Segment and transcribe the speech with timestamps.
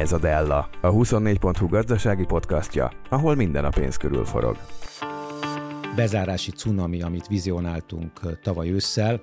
[0.00, 4.56] Ez a Della, a 24.hu gazdasági podcastja, ahol minden a pénz körül forog.
[5.96, 9.20] Bezárási cunami, amit vizionáltunk tavaly ősszel,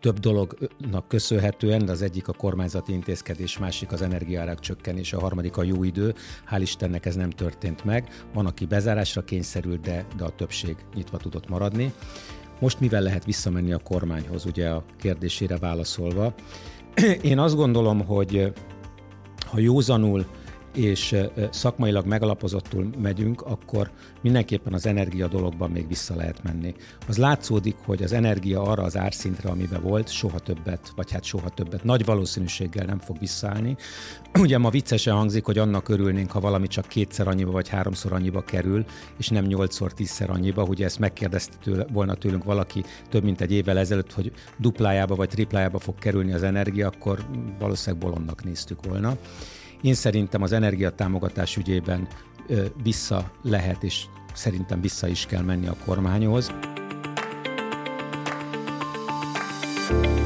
[0.00, 5.56] több dolognak köszönhetően, de az egyik a kormányzati intézkedés, másik az energiárak csökkenés, a harmadik
[5.56, 6.14] a jó idő.
[6.50, 8.08] Hál' Istennek ez nem történt meg.
[8.34, 11.92] Van, aki bezárásra kényszerült, de, de a többség nyitva tudott maradni.
[12.60, 16.34] Most mivel lehet visszamenni a kormányhoz, ugye a kérdésére válaszolva?
[17.22, 18.52] Én azt gondolom, hogy
[19.50, 20.24] ha józanul
[20.74, 21.16] és
[21.50, 23.90] szakmailag megalapozottul megyünk, akkor
[24.20, 26.74] mindenképpen az energia dologban még vissza lehet menni.
[27.08, 31.48] Az látszódik, hogy az energia arra az árszintre, amiben volt, soha többet, vagy hát soha
[31.48, 33.76] többet, nagy valószínűséggel nem fog visszaállni.
[34.40, 38.40] Ugye ma viccesen hangzik, hogy annak örülnénk, ha valami csak kétszer annyiba vagy háromszor annyiba
[38.40, 38.84] kerül,
[39.18, 40.62] és nem nyolcszor, tízszer annyiba.
[40.62, 45.28] Ugye ezt megkérdezte tőle, volna tőlünk valaki több mint egy évvel ezelőtt, hogy duplájába vagy
[45.28, 47.26] triplájába fog kerülni az energia, akkor
[47.58, 49.16] valószínűleg bolondnak néztük volna.
[49.82, 52.08] Én szerintem az energiatámogatás ügyében
[52.82, 56.52] vissza lehet, és szerintem vissza is kell menni a kormányhoz.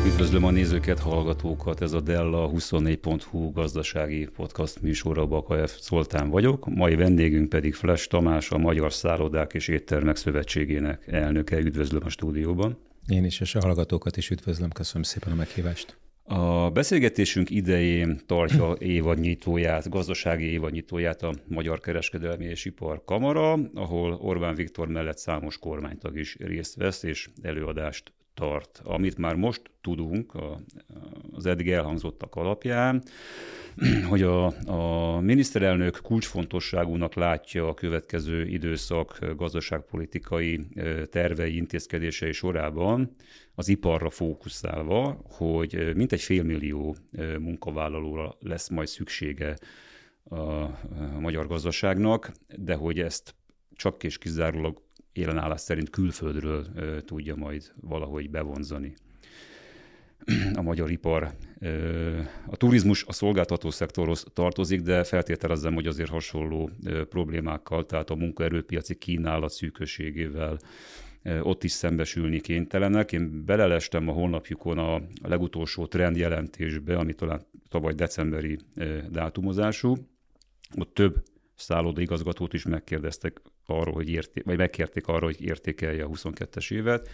[0.07, 6.95] Üdvözlöm a nézőket, hallgatókat, ez a Della 24.hu gazdasági podcast műsora, Bakaev Szoltán vagyok, mai
[6.95, 11.59] vendégünk pedig Flash Tamás, a Magyar Szállodák és Éttermek Szövetségének elnöke.
[11.59, 12.79] Üdvözlöm a stúdióban.
[13.09, 15.97] Én is, és a hallgatókat is üdvözlöm, köszönöm szépen a meghívást.
[16.29, 24.55] A beszélgetésünk idején tartja évadnyitóját, gazdasági évadnyitóját a Magyar Kereskedelmi és Ipar Kamara, ahol Orbán
[24.55, 28.81] Viktor mellett számos kormánytag is részt vesz és előadást tart.
[28.85, 30.33] Amit már most tudunk
[31.33, 33.03] az eddig elhangzottak alapján,
[34.11, 40.61] hogy a, a miniszterelnök kulcsfontosságúnak látja a következő időszak gazdaságpolitikai
[41.11, 43.11] tervei, intézkedései sorában
[43.55, 46.97] az iparra fókuszálva, hogy mintegy félmillió
[47.39, 49.57] munkavállalóra lesz majd szüksége
[50.25, 53.35] a magyar gazdaságnak, de hogy ezt
[53.75, 54.83] csak és kizárólag
[55.17, 56.67] jelenállás szerint külföldről
[57.05, 58.95] tudja majd valahogy bevonzani
[60.55, 61.35] a magyar ipar.
[62.47, 66.71] A turizmus a szolgáltató szektorhoz tartozik, de feltételezem, hogy azért hasonló
[67.09, 70.59] problémákkal, tehát a munkaerőpiaci kínálat szűkösségével
[71.41, 73.13] ott is szembesülni kénytelenek.
[73.13, 78.59] Én belelestem a honlapjukon a legutolsó trendjelentésbe, ami talán tavaly decemberi
[79.11, 79.97] dátumozású.
[80.79, 81.23] Ott több
[81.55, 87.09] szállodaigazgatót is megkérdeztek arról, hogy érté- vagy megkérték arra, hogy értékelje a 22-es évet,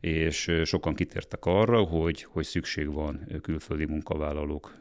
[0.00, 4.78] és sokan kitértek arra, hogy, hogy szükség van külföldi munkavállalók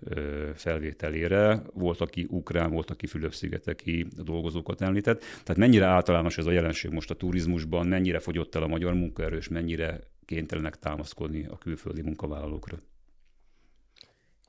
[0.56, 1.62] felvételére.
[1.74, 5.20] Volt, aki ukrán, volt, aki Fülöp-szigeteki dolgozókat említett.
[5.20, 9.38] Tehát mennyire általános ez a jelenség most a turizmusban, mennyire fogyott el a magyar munkaerő,
[9.38, 12.78] és mennyire kénytelenek támaszkodni a külföldi munkavállalókra?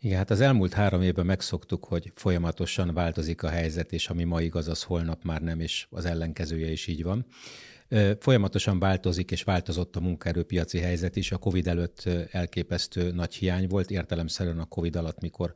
[0.01, 4.41] Igen, hát az elmúlt három évben megszoktuk, hogy folyamatosan változik a helyzet, és ami ma
[4.41, 7.27] igaz, az holnap már nem, és az ellenkezője is így van.
[8.19, 11.33] Folyamatosan változik, és változott a munkaerőpiaci helyzet is.
[11.33, 15.55] A COVID előtt elképesztő nagy hiány volt, értelemszerűen a COVID alatt, mikor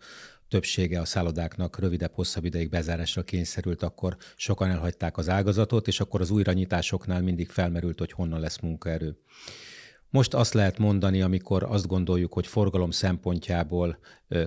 [0.49, 6.21] többsége a szállodáknak rövidebb, hosszabb ideig bezárásra kényszerült, akkor sokan elhagyták az ágazatot, és akkor
[6.21, 9.17] az újranyitásoknál mindig felmerült, hogy honnan lesz munkaerő.
[10.13, 13.99] Most azt lehet mondani, amikor azt gondoljuk, hogy forgalom szempontjából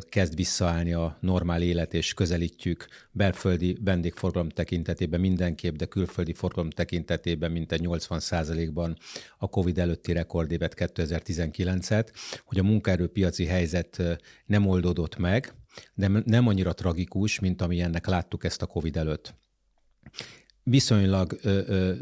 [0.10, 7.52] kezd visszaállni a normál élet, és közelítjük belföldi vendégforgalom tekintetében mindenképp, de külföldi forgalom tekintetében
[7.52, 8.98] mintegy 80 ban
[9.38, 12.08] a COVID előtti rekordévet 2019-et,
[12.44, 14.02] hogy a munkaerőpiaci helyzet
[14.46, 15.54] nem oldódott meg,
[15.94, 19.34] de nem annyira tragikus, mint ami ennek láttuk ezt a COVID előtt
[20.68, 21.94] viszonylag ö, ö,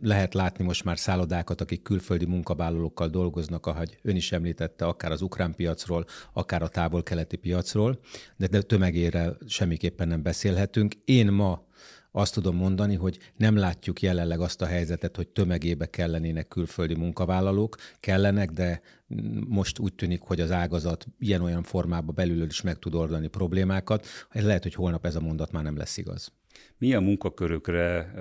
[0.00, 5.22] lehet látni most már szállodákat, akik külföldi munkavállalókkal dolgoznak, ahogy ön is említette, akár az
[5.22, 7.98] ukrán piacról, akár a távol-keleti piacról,
[8.36, 10.94] de, de tömegére semmiképpen nem beszélhetünk.
[11.04, 11.66] Én ma
[12.12, 17.76] azt tudom mondani, hogy nem látjuk jelenleg azt a helyzetet, hogy tömegébe kellenének külföldi munkavállalók,
[18.00, 18.80] kellenek, de
[19.48, 24.06] most úgy tűnik, hogy az ágazat ilyen-olyan formában belülről is meg tud oldani problémákat.
[24.32, 26.32] Lehet, hogy holnap ez a mondat már nem lesz igaz
[26.78, 28.12] milyen munkakörökre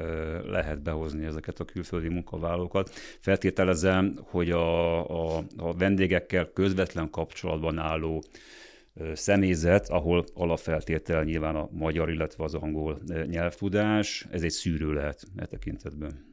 [0.45, 2.89] lehet behozni ezeket a külföldi munkavállalókat.
[3.19, 8.23] Feltételezem, hogy a, a, a vendégekkel közvetlen kapcsolatban álló
[9.13, 15.45] személyzet, ahol alapfeltétel nyilván a magyar, illetve az angol nyelvtudás, ez egy szűrő lehet e
[15.45, 16.30] tekintetben.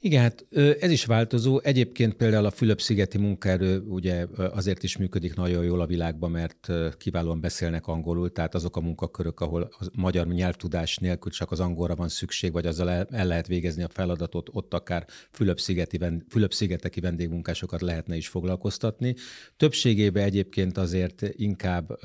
[0.00, 0.46] Igen, hát
[0.80, 1.60] ez is változó.
[1.62, 6.68] Egyébként például a Fülöp-szigeti munkaerő ugye azért is működik nagyon jól a világban, mert
[6.98, 11.94] kiválóan beszélnek angolul, tehát azok a munkakörök, ahol a magyar nyelvtudás nélkül csak az angolra
[11.94, 15.98] van szükség, vagy azzal el lehet végezni a feladatot, ott akár Fülöp-szigeti,
[16.28, 19.14] Fülöp-szigeteki vendégmunkásokat lehetne is foglalkoztatni.
[19.56, 21.98] Többségében egyébként azért inkább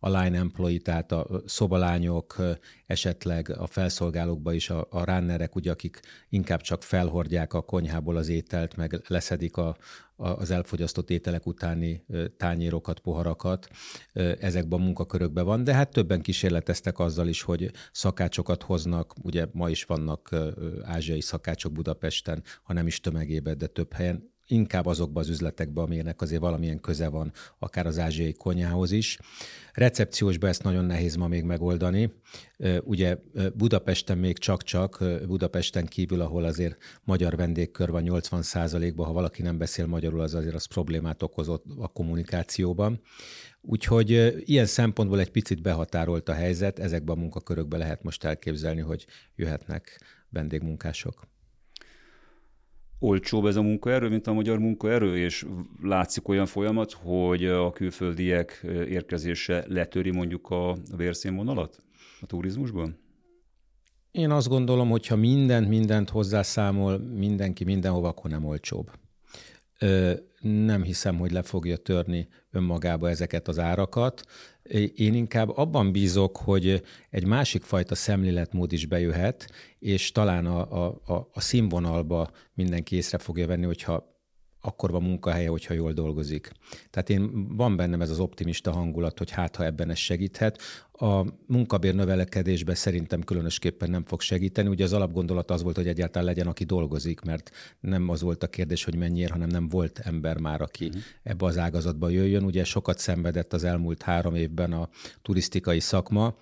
[0.00, 2.36] a line employee, tehát a szobalányok,
[2.86, 8.28] esetleg a felszolgálókba is a, a runnerek, ugye, akik inkább csak felhordják a konyhából az
[8.28, 9.76] ételt, meg leszedik a,
[10.16, 12.04] az elfogyasztott ételek utáni
[12.36, 13.68] tányérokat, poharakat,
[14.40, 19.70] ezekben a munkakörökben van, de hát többen kísérleteztek azzal is, hogy szakácsokat hoznak, ugye ma
[19.70, 20.36] is vannak
[20.82, 26.20] ázsiai szakácsok Budapesten, ha nem is tömegében, de több helyen, inkább azokba az üzletekbe, amilyenek
[26.20, 29.18] azért valamilyen köze van, akár az ázsiai konyhához is.
[29.72, 32.12] Recepciósba ezt nagyon nehéz ma még megoldani.
[32.82, 33.16] Ugye
[33.54, 38.42] Budapesten még csak-csak, Budapesten kívül, ahol azért magyar vendégkör van 80
[38.94, 43.00] ban ha valaki nem beszél magyarul, az azért az problémát okozott a kommunikációban.
[43.60, 49.06] Úgyhogy ilyen szempontból egy picit behatárolt a helyzet, ezekben a munkakörökben lehet most elképzelni, hogy
[49.36, 50.00] jöhetnek
[50.30, 51.28] vendégmunkások
[52.98, 55.46] olcsóbb ez a munkaerő, mint a magyar munkaerő, és
[55.82, 61.82] látszik olyan folyamat, hogy a külföldiek érkezése letöri mondjuk a vérszínvonalat
[62.20, 62.98] a turizmusban?
[64.10, 68.90] Én azt gondolom, hogy ha mindent, mindent hozzászámol mindenki mindenhova, akkor nem olcsóbb.
[69.78, 74.22] Ö, nem hiszem, hogy le fogja törni önmagába ezeket az árakat.
[74.94, 81.28] Én inkább abban bízok, hogy egy másik fajta szemléletmód is bejöhet, és talán a, a,
[81.32, 84.17] a színvonalba mindenki észre fogja venni, hogyha
[84.60, 86.50] akkor van munkahelye, hogyha jól dolgozik.
[86.90, 90.62] Tehát én van bennem ez az optimista hangulat, hogy hát ha ebben ez segíthet.
[90.92, 94.68] A munkabér növelkedésben szerintem különösképpen nem fog segíteni.
[94.68, 97.50] Ugye az alapgondolat az volt, hogy egyáltalán legyen, aki dolgozik, mert
[97.80, 101.02] nem az volt a kérdés, hogy mennyiért, hanem nem volt ember már, aki uh-huh.
[101.22, 102.44] ebbe az ágazatba jöjjön.
[102.44, 104.88] Ugye sokat szenvedett az elmúlt három évben a
[105.22, 106.36] turisztikai szakma,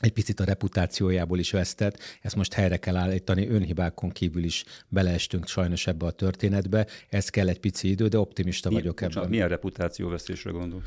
[0.00, 5.46] egy picit a reputációjából is vesztett, ezt most helyre kell állítani, önhibákon kívül is beleestünk
[5.46, 9.28] sajnos ebbe a történetbe, ez kell egy pici idő, de optimista Mi, vagyok ebben.
[9.28, 10.82] Milyen reputációvesztésre gondol?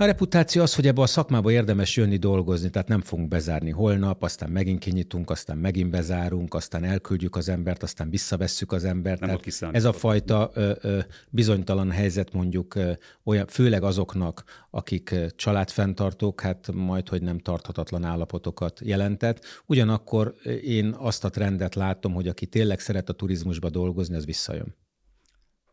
[0.00, 4.22] A reputáció az, hogy ebbe a szakmába érdemes jönni dolgozni, tehát nem fogunk bezárni holnap,
[4.22, 9.20] aztán megint kinyitunk, aztán megint bezárunk, aztán elküldjük az embert, aztán visszavesszük az embert.
[9.20, 10.98] Nem tehát ez a fajta ö, ö,
[11.30, 12.92] bizonytalan helyzet mondjuk ö,
[13.24, 19.44] olyan, főleg azoknak, akik családfenntartók, hát majd, hogy nem tarthatatlan állapotokat jelentett.
[19.66, 20.34] Ugyanakkor
[20.64, 24.74] én azt a trendet látom, hogy aki tényleg szeret a turizmusba dolgozni, az visszajön.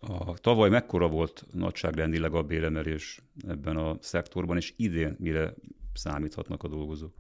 [0.08, 5.54] A, tavaly mekkora volt nagyságrendileg a béremelés ebben a szektorban, és idén mire
[5.94, 7.14] számíthatnak a dolgozók?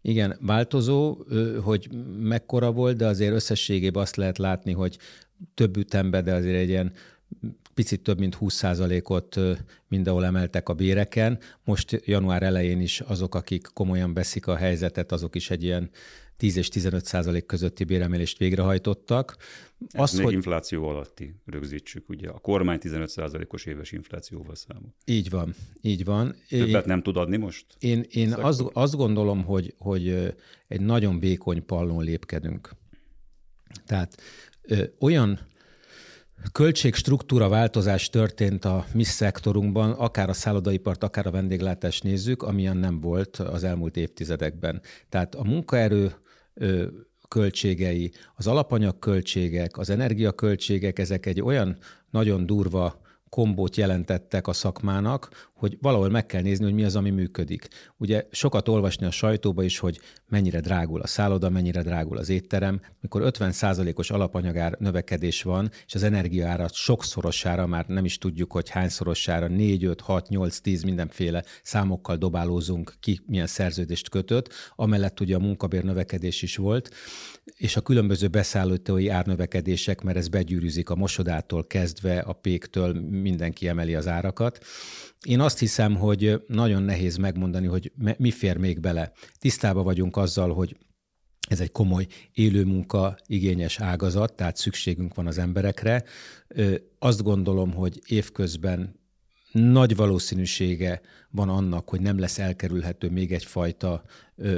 [0.00, 1.16] Igen, változó,
[1.62, 1.88] hogy
[2.18, 4.98] mekkora volt, de azért összességében azt lehet látni, hogy
[5.54, 6.92] több ütemben, de azért egy ilyen
[7.82, 9.38] picit több mint 20%-ot
[9.88, 11.38] mindenhol emeltek a béreken.
[11.64, 15.90] Most január elején is azok, akik komolyan veszik a helyzetet, azok is egy ilyen
[16.36, 19.36] 10 és 15 százalék közötti béremelést végrehajtottak.
[19.78, 20.32] Még hogy...
[20.32, 22.28] infláció alatti, rögzítsük, ugye.
[22.28, 24.94] A kormány 15 százalékos éves inflációval számol.
[25.04, 26.34] Így van, így van.
[26.48, 27.66] Többet én, nem tud adni most?
[27.78, 30.34] Én, én azt, azt gondolom, hogy, hogy
[30.68, 32.70] egy nagyon vékony pallon lépkedünk.
[33.86, 34.22] Tehát
[34.62, 35.50] ö, olyan
[36.52, 43.00] költségstruktúra változás történt a mi szektorunkban, akár a szállodaipart, akár a vendéglátást nézzük, amilyen nem
[43.00, 44.80] volt az elmúlt évtizedekben.
[45.08, 46.14] Tehát a munkaerő
[47.28, 51.76] költségei, az alapanyagköltségek, az energiaköltségek, ezek egy olyan
[52.10, 53.00] nagyon durva
[53.34, 57.68] kombót jelentettek a szakmának, hogy valahol meg kell nézni, hogy mi az, ami működik.
[57.96, 62.80] Ugye sokat olvasni a sajtóba is, hogy mennyire drágul a szálloda, mennyire drágul az étterem,
[63.00, 69.48] mikor 50%-os alapanyagár növekedés van, és az energiaára sokszorosára, már nem is tudjuk, hogy hányszorosára,
[69.48, 75.38] 4, 5, 6, 8, 10 mindenféle számokkal dobálózunk ki, milyen szerződést kötött, amellett ugye a
[75.38, 76.90] munkabér növekedés is volt,
[77.56, 83.94] és a különböző beszállítói árnövekedések, mert ez begyűrűzik a mosodától kezdve, a péktől mindenki emeli
[83.94, 84.64] az árakat.
[85.26, 89.12] Én azt hiszem, hogy nagyon nehéz megmondani, hogy mi fér még bele.
[89.38, 90.76] Tisztában vagyunk azzal, hogy
[91.48, 96.04] ez egy komoly élőmunka igényes ágazat, tehát szükségünk van az emberekre.
[96.98, 99.00] Azt gondolom, hogy évközben
[99.52, 104.02] nagy valószínűsége van annak, hogy nem lesz elkerülhető még egyfajta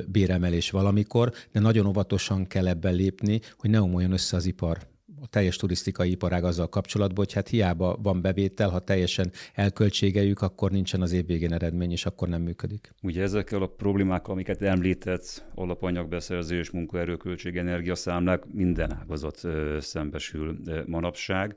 [0.07, 4.79] béremelés valamikor, de nagyon óvatosan kell ebben lépni, hogy ne omoljon össze az ipar
[5.25, 10.71] a teljes turisztikai iparág azzal kapcsolatban, hogy hát hiába van bevétel, ha teljesen elköltségeljük, akkor
[10.71, 12.95] nincsen az év végén eredmény, és akkor nem működik.
[13.03, 19.43] Ugye ezekkel a problémákkal, amiket említett, alapanyagbeszerzés, munkaerőköltség, energiaszámlák, minden ágazat
[19.79, 21.55] szembesül manapság.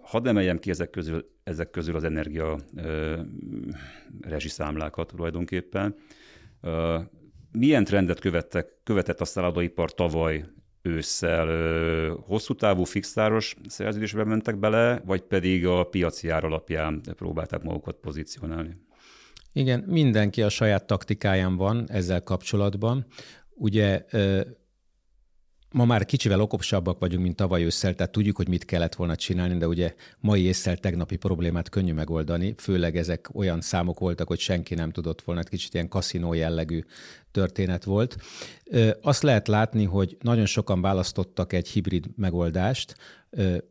[0.00, 2.58] Hadd emeljem ki ezek közül, ezek közül az energia
[4.20, 5.94] rezsiszámlákat tulajdonképpen.
[7.52, 10.44] Milyen trendet követtek, követett a szállodaipar tavaly
[10.82, 11.46] ősszel
[12.26, 18.76] hosszú távú fixáros szerződésbe mentek bele, vagy pedig a piaci ár alapján próbálták magukat pozícionálni?
[19.52, 23.06] Igen, mindenki a saját taktikáján van ezzel kapcsolatban.
[23.54, 24.04] Ugye
[25.74, 29.56] ma már kicsivel okosabbak vagyunk, mint tavaly ősszel, tehát tudjuk, hogy mit kellett volna csinálni,
[29.56, 34.74] de ugye mai észszel tegnapi problémát könnyű megoldani, főleg ezek olyan számok voltak, hogy senki
[34.74, 36.84] nem tudott volna, kicsit ilyen kaszinó jellegű
[37.30, 38.16] történet volt.
[39.00, 42.94] Azt lehet látni, hogy nagyon sokan választottak egy hibrid megoldást,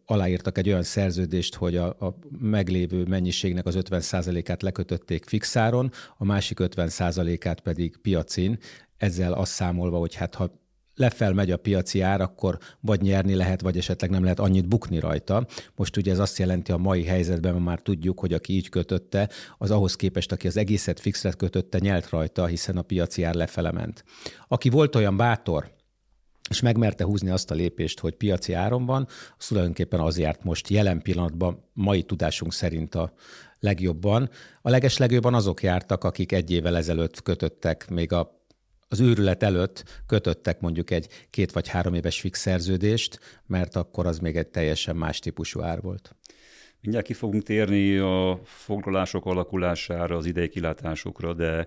[0.05, 6.57] aláírtak egy olyan szerződést, hogy a, a meglévő mennyiségnek az 50%-át lekötötték fixáron, a másik
[6.62, 8.57] 50%-át pedig piacin,
[8.98, 10.62] ezzel azt számolva, hogy hát ha
[10.95, 15.00] lefel megy a piaci ár, akkor vagy nyerni lehet, vagy esetleg nem lehet annyit bukni
[15.00, 15.45] rajta.
[15.75, 19.71] Most ugye ez azt jelenti a mai helyzetben, már tudjuk, hogy aki így kötötte, az
[19.71, 24.03] ahhoz képest, aki az egészet fixre kötötte, nyert rajta, hiszen a piaci ár lefele ment.
[24.47, 25.71] Aki volt olyan bátor,
[26.50, 29.07] és megmerte húzni azt a lépést, hogy piaci áron van,
[29.38, 33.13] az tulajdonképpen az járt most jelen pillanatban, mai tudásunk szerint a
[33.59, 34.29] legjobban.
[34.62, 38.42] A legeslegjobban azok jártak, akik egy évvel ezelőtt kötöttek még a
[38.93, 44.19] az őrület előtt kötöttek mondjuk egy két vagy három éves fix szerződést, mert akkor az
[44.19, 46.15] még egy teljesen más típusú ár volt.
[46.81, 51.65] Mindjárt ki fogunk térni a foglalások alakulására, az idei kilátásokra, de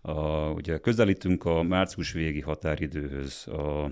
[0.00, 3.46] a, ugye közelítünk a március végi határidőhöz.
[3.46, 3.90] A, a,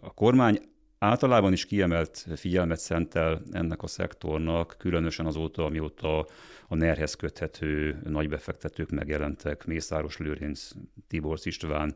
[0.00, 0.60] a kormány
[0.98, 6.26] általában is kiemelt figyelmet szentel ennek a szektornak, különösen azóta, amióta
[6.72, 10.70] a NER-hez köthető nagy befektetők megjelentek, Mészáros Lőrinc,
[11.08, 11.94] Tibor István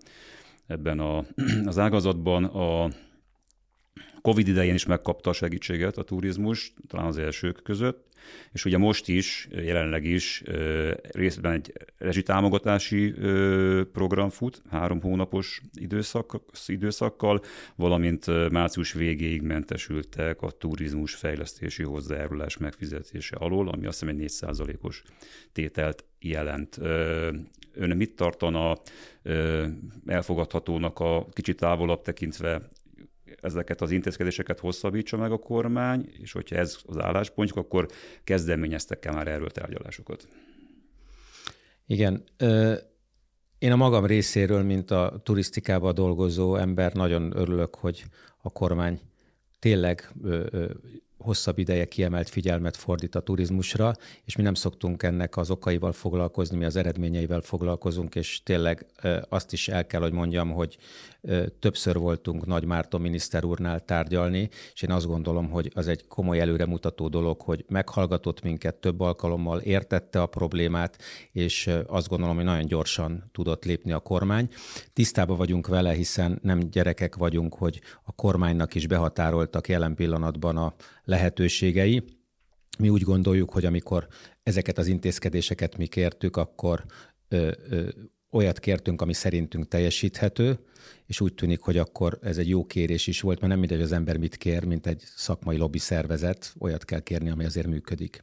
[0.66, 1.24] ebben a,
[1.64, 2.44] az ágazatban.
[2.44, 2.90] A
[4.22, 8.05] Covid idején is megkapta a segítséget a turizmus, talán az elsők között,
[8.52, 10.42] és ugye most is, jelenleg is
[11.10, 13.14] részben egy rezsitámogatási
[13.92, 17.40] program fut, három hónapos időszak, időszakkal,
[17.76, 25.02] valamint március végéig mentesültek a turizmus fejlesztési hozzájárulás megfizetése alól, ami azt hiszem egy 4%-os
[25.52, 26.78] tételt jelent.
[27.72, 28.76] Ön mit tartana
[30.06, 32.68] elfogadhatónak a kicsit távolabb tekintve
[33.46, 37.88] ezeket az intézkedéseket hosszabbítsa meg a kormány, és hogyha ez az álláspontjuk, akkor
[38.24, 40.28] kezdeményeztek-e már erről tárgyalásokat?
[41.86, 42.24] Igen.
[43.58, 48.04] Én a magam részéről, mint a turisztikában dolgozó ember, nagyon örülök, hogy
[48.42, 49.00] a kormány
[49.58, 50.12] tényleg
[51.18, 53.92] hosszabb ideje kiemelt figyelmet fordít a turizmusra,
[54.24, 58.86] és mi nem szoktunk ennek az okaival foglalkozni, mi az eredményeivel foglalkozunk, és tényleg
[59.28, 60.76] azt is el kell, hogy mondjam, hogy
[61.58, 66.40] többször voltunk Nagy Márton miniszter úrnál tárgyalni, és én azt gondolom, hogy az egy komoly
[66.40, 70.98] előremutató dolog, hogy meghallgatott minket több alkalommal, értette a problémát,
[71.32, 74.48] és azt gondolom, hogy nagyon gyorsan tudott lépni a kormány.
[74.92, 80.74] Tisztában vagyunk vele, hiszen nem gyerekek vagyunk, hogy a kormánynak is behatároltak jelen pillanatban a
[81.06, 82.02] lehetőségei.
[82.78, 84.06] Mi úgy gondoljuk, hogy amikor
[84.42, 86.84] ezeket az intézkedéseket mi kértük, akkor
[87.28, 87.88] ö, ö,
[88.30, 90.58] olyat kértünk, ami szerintünk teljesíthető,
[91.06, 93.92] és úgy tűnik, hogy akkor ez egy jó kérés is volt, mert nem mindegy, az
[93.92, 98.22] ember mit kér, mint egy szakmai lobby szervezet, olyat kell kérni, ami azért működik.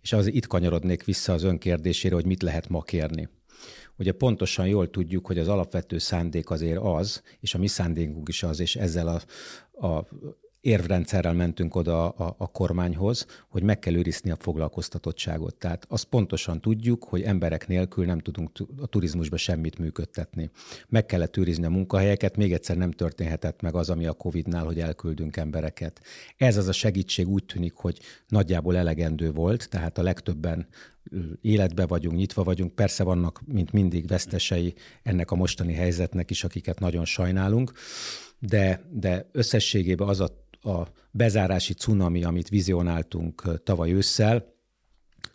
[0.00, 3.28] És az itt kanyarodnék vissza az önkérdésére, hogy mit lehet ma kérni.
[3.98, 8.42] Ugye pontosan jól tudjuk, hogy az alapvető szándék azért az, és a mi szándékunk is
[8.42, 9.20] az, és ezzel a,
[9.86, 10.08] a
[10.64, 15.54] érvrendszerrel mentünk oda a, a kormányhoz, hogy meg kell őrizni a foglalkoztatottságot.
[15.54, 20.50] Tehát azt pontosan tudjuk, hogy emberek nélkül nem tudunk a turizmusba semmit működtetni.
[20.88, 24.80] Meg kellett őrizni a munkahelyeket, még egyszer nem történhetett meg az, ami a Covid-nál, hogy
[24.80, 26.00] elküldünk embereket.
[26.36, 30.66] Ez az a segítség úgy tűnik, hogy nagyjából elegendő volt, tehát a legtöbben
[31.40, 32.74] életbe vagyunk, nyitva vagyunk.
[32.74, 37.72] Persze vannak, mint mindig, vesztesei ennek a mostani helyzetnek is, akiket nagyon sajnálunk,
[38.38, 44.52] de, de összességében az a a bezárási cunami, amit vizionáltunk tavaly ősszel,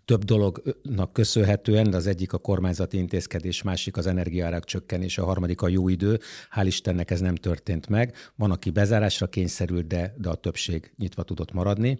[0.05, 5.61] több dolognak köszönhetően, de az egyik a kormányzati intézkedés, másik az energiárak csökkenés, a harmadik
[5.61, 6.19] a jó idő.
[6.55, 8.15] Hál' Istennek ez nem történt meg.
[8.35, 11.97] Van, aki bezárásra kényszerült, de, de a többség nyitva tudott maradni.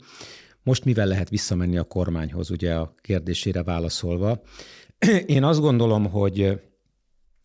[0.64, 4.42] Most mivel lehet visszamenni a kormányhoz, ugye a kérdésére válaszolva?
[5.26, 6.60] Én azt gondolom, hogy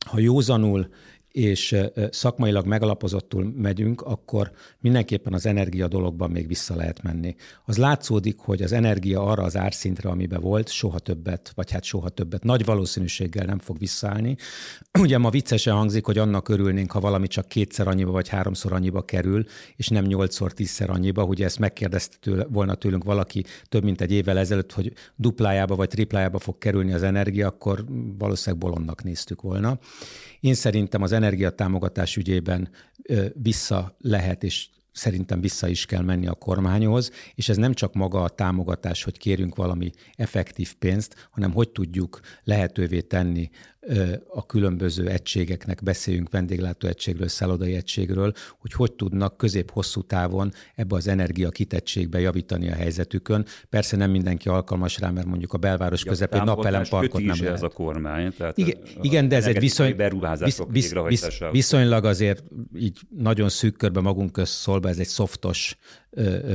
[0.06, 0.88] ha józanul
[1.34, 1.76] és
[2.10, 4.50] szakmailag megalapozottul megyünk, akkor
[4.80, 7.34] mindenképpen az energia dologban még vissza lehet menni.
[7.64, 12.08] Az látszódik, hogy az energia arra az árszintre, amiben volt, soha többet, vagy hát soha
[12.08, 14.36] többet, nagy valószínűséggel nem fog visszaállni.
[15.00, 19.02] Ugye ma viccesen hangzik, hogy annak örülnénk, ha valami csak kétszer annyiba, vagy háromszor annyiba
[19.02, 19.44] kerül,
[19.76, 21.24] és nem nyolcszor, tízszer annyiba.
[21.24, 25.88] Ugye ezt megkérdezte tőle, volna tőlünk valaki több mint egy évvel ezelőtt, hogy duplájába vagy
[25.88, 27.84] triplájába fog kerülni az energia, akkor
[28.18, 29.78] valószínűleg bolondnak néztük volna.
[30.40, 32.68] Én szerintem az energiatámogatás ügyében
[33.34, 38.22] vissza lehet és szerintem vissza is kell menni a kormányhoz, és ez nem csak maga
[38.22, 43.50] a támogatás, hogy kérünk valami effektív pénzt, hanem hogy tudjuk lehetővé tenni
[44.28, 51.08] a különböző egységeknek, beszéljünk vendéglátó egységről, szállodai egységről, hogy hogy tudnak közép-hosszú távon ebbe az
[51.08, 53.46] energia kitettségbe javítani a helyzetükön.
[53.70, 57.54] Persze nem mindenki alkalmas rá, mert mondjuk a belváros ja, közepén napelem parkot nem lehet.
[57.54, 58.32] ez a kormány.
[58.36, 59.96] Tehát igen, igen de ez egy viszony,
[60.38, 62.42] visz, visz, visz, viszonylag azért
[62.76, 65.76] így nagyon szűk körbe magunk közt szólva, ez egy szoftos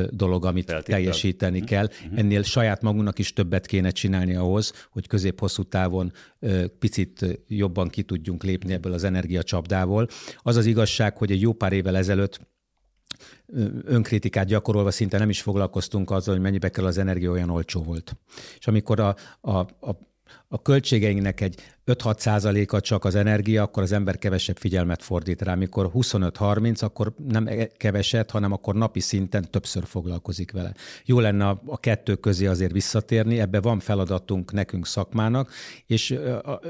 [0.10, 0.96] dolog, amit Feltétel.
[1.00, 1.70] teljesíteni uh-huh.
[1.70, 1.86] kell.
[1.86, 2.20] Uh-huh.
[2.20, 6.12] Ennél saját magunknak is többet kéne csinálni ahhoz, hogy közép-hosszú távon
[6.80, 10.08] picit jobban ki tudjunk lépni ebből az energiacsapdából.
[10.38, 12.40] Az az igazság, hogy egy jó pár évvel ezelőtt
[13.84, 18.18] önkritikát gyakorolva szinte nem is foglalkoztunk azzal, hogy mennyibe kell az energia, olyan olcsó volt.
[18.60, 20.09] És amikor a, a, a
[20.48, 21.56] a költségeinknek egy
[21.86, 25.54] 5-6 százaléka csak az energia, akkor az ember kevesebb figyelmet fordít rá.
[25.54, 30.74] Amikor 25-30, akkor nem e- keveset, hanem akkor napi szinten többször foglalkozik vele.
[31.06, 35.52] Jó lenne a, a kettő közé azért visszatérni, ebbe van feladatunk nekünk szakmának,
[35.86, 36.18] és,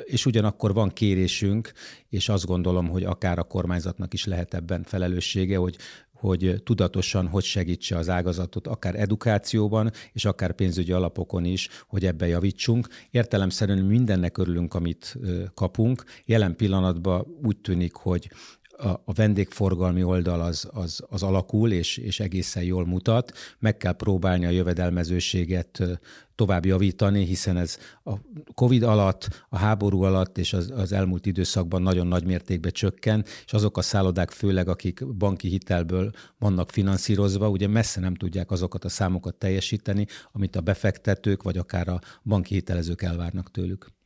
[0.03, 1.71] és ugyanakkor van kérésünk,
[2.09, 5.75] és azt gondolom, hogy akár a kormányzatnak is lehet ebben felelőssége, hogy
[6.19, 12.27] hogy tudatosan hogy segítse az ágazatot, akár edukációban, és akár pénzügyi alapokon is, hogy ebbe
[12.27, 12.88] javítsunk.
[13.11, 15.17] Értelemszerűen mindennek örülünk, amit
[15.53, 16.03] kapunk.
[16.25, 18.29] Jelen pillanatban úgy tűnik, hogy
[18.79, 23.31] a, a vendégforgalmi oldal az, az, az alakul, és, és egészen jól mutat.
[23.59, 25.81] Meg kell próbálni a jövedelmezőséget
[26.36, 28.13] tovább javítani, hiszen ez a
[28.53, 33.53] COVID alatt, a háború alatt és az, az elmúlt időszakban nagyon nagy mértékben csökken, és
[33.53, 38.89] azok a szállodák főleg, akik banki hitelből vannak finanszírozva, ugye messze nem tudják azokat a
[38.89, 43.98] számokat teljesíteni, amit a befektetők vagy akár a banki hitelezők elvárnak tőlük.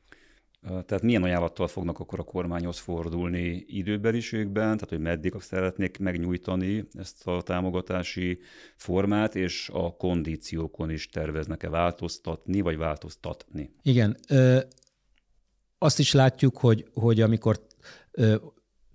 [0.64, 7.28] Tehát milyen ajánlattal fognak akkor a kormányhoz fordulni időbeliségben, tehát hogy meddig szeretnék megnyújtani ezt
[7.28, 8.40] a támogatási
[8.76, 13.74] formát, és a kondíciókon is terveznek-e változtatni, vagy változtatni?
[13.82, 14.18] Igen.
[14.30, 14.60] Ö,
[15.78, 17.66] azt is látjuk, hogy, hogy amikor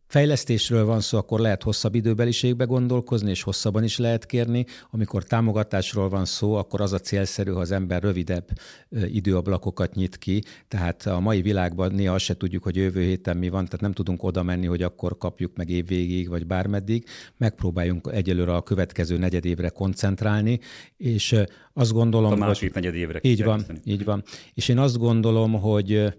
[0.09, 4.67] fejlesztésről van szó, akkor lehet hosszabb időbeliségbe gondolkozni, és hosszabban is lehet kérni.
[4.91, 8.49] Amikor támogatásról van szó, akkor az a célszerű, ha az ember rövidebb
[8.91, 10.43] időablakokat nyit ki.
[10.69, 13.93] Tehát a mai világban néha azt se tudjuk, hogy jövő héten mi van, tehát nem
[13.93, 17.05] tudunk oda menni, hogy akkor kapjuk meg évvégig, vagy bármeddig.
[17.37, 20.59] Megpróbáljunk egyelőre a következő negyedévre koncentrálni,
[20.97, 21.37] és
[21.73, 22.83] azt gondolom, a másik hogy...
[22.83, 23.19] negyedévre.
[23.23, 24.23] Így van, így van.
[24.55, 26.13] És én azt gondolom, hogy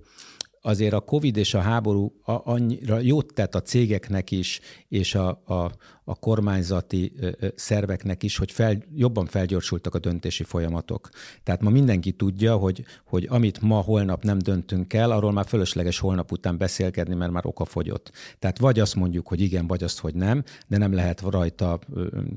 [0.69, 5.71] azért a COVID és a háború annyira jót tett a cégeknek is, és a, a,
[6.03, 7.13] a kormányzati
[7.55, 11.10] szerveknek is, hogy fel, jobban felgyorsultak a döntési folyamatok.
[11.43, 15.99] Tehát ma mindenki tudja, hogy, hogy amit ma, holnap nem döntünk el, arról már fölösleges
[15.99, 18.12] holnap után beszélkedni, mert már oka fogyott.
[18.39, 21.79] Tehát vagy azt mondjuk, hogy igen, vagy azt, hogy nem, de nem lehet rajta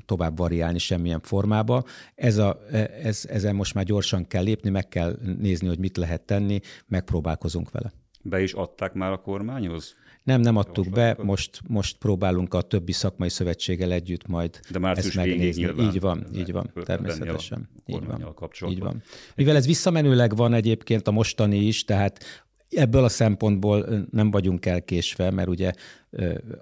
[0.06, 1.84] tovább variálni semmilyen formába.
[2.14, 5.96] Ez a, e, ez, ezen most már gyorsan kell lépni, meg kell nézni, hogy mit
[5.96, 7.92] lehet tenni, megpróbálkozunk vele.
[8.22, 9.96] Be is adták már a kormányhoz?
[10.22, 15.14] Nem, nem adtuk be, most, most próbálunk a többi szakmai szövetséggel együtt majd De ezt
[15.14, 15.62] megnézni.
[15.62, 17.68] Így van, így van, természetesen.
[17.86, 18.34] Így van,
[18.68, 19.02] így van.
[19.34, 25.30] Mivel ez visszamenőleg van egyébként a mostani is, tehát ebből a szempontból nem vagyunk elkésve,
[25.30, 25.72] mert ugye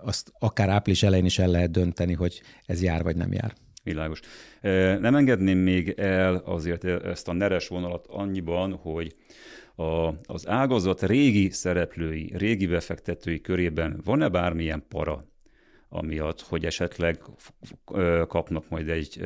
[0.05, 3.55] azt akár április elején is el lehet dönteni, hogy ez jár vagy nem jár.
[3.83, 4.21] Világos.
[5.01, 9.15] Nem engedném még el azért ezt a neres vonalat annyiban, hogy
[9.81, 15.25] a, az ágazat régi szereplői, régi befektetői körében van-e bármilyen para,
[15.89, 17.21] amiatt, hogy esetleg
[18.27, 19.21] kapnak majd egy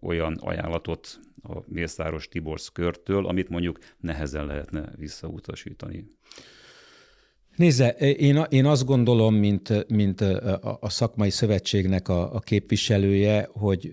[0.00, 6.14] olyan ajánlatot a Mészáros Tiborsz körtől, amit mondjuk nehezen lehetne visszautasítani?
[7.56, 13.90] Nézze, én, én azt gondolom, mint, mint a, a szakmai szövetségnek a, a képviselője, hogy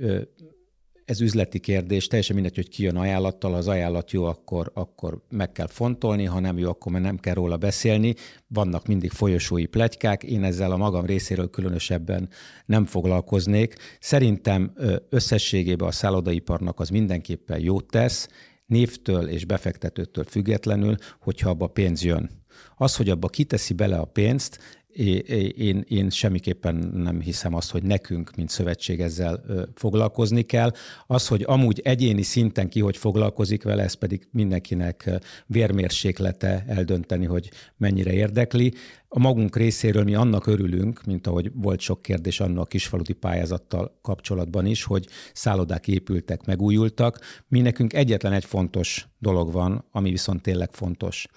[1.06, 5.22] ez üzleti kérdés, teljesen mindegy, hogy ki jön ajánlattal, ha az ajánlat jó, akkor, akkor
[5.30, 8.16] meg kell fontolni, ha nem jó, akkor már nem kell róla beszélni.
[8.48, 12.30] Vannak mindig folyosói plegykák, én ezzel a magam részéről különösebben
[12.66, 13.76] nem foglalkoznék.
[14.00, 14.74] Szerintem
[15.10, 18.28] összességében a szállodaiparnak az mindenképpen jót tesz,
[18.66, 22.30] névtől és befektetőtől függetlenül, hogyha abba pénz jön.
[22.76, 24.60] Az, hogy abba kiteszi bele a pénzt,
[24.94, 29.44] én, én semmiképpen nem hiszem azt, hogy nekünk, mint szövetség ezzel
[29.76, 30.72] foglalkozni kell.
[31.08, 35.10] Az, hogy amúgy egyéni szinten ki hogy foglalkozik vele, ez pedig mindenkinek
[35.46, 38.74] vérmérséklete eldönteni, hogy mennyire érdekli.
[39.08, 44.00] A magunk részéről mi annak örülünk, mint ahogy volt sok kérdés annak a kisfaluti pályázattal
[44.02, 47.20] kapcsolatban is, hogy szállodák épültek, megújultak.
[47.48, 51.28] Mi nekünk egyetlen egy fontos dolog van, ami viszont tényleg fontos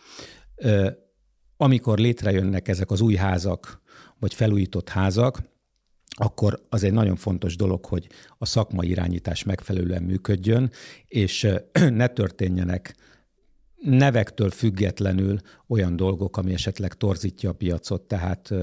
[1.56, 3.80] amikor létrejönnek ezek az új házak,
[4.18, 5.42] vagy felújított házak,
[6.18, 10.70] akkor az egy nagyon fontos dolog, hogy a szakmai irányítás megfelelően működjön,
[11.06, 11.48] és
[11.90, 12.94] ne történjenek
[13.82, 15.38] nevektől függetlenül
[15.68, 18.02] olyan dolgok, ami esetleg torzítja a piacot.
[18.02, 18.54] Tehát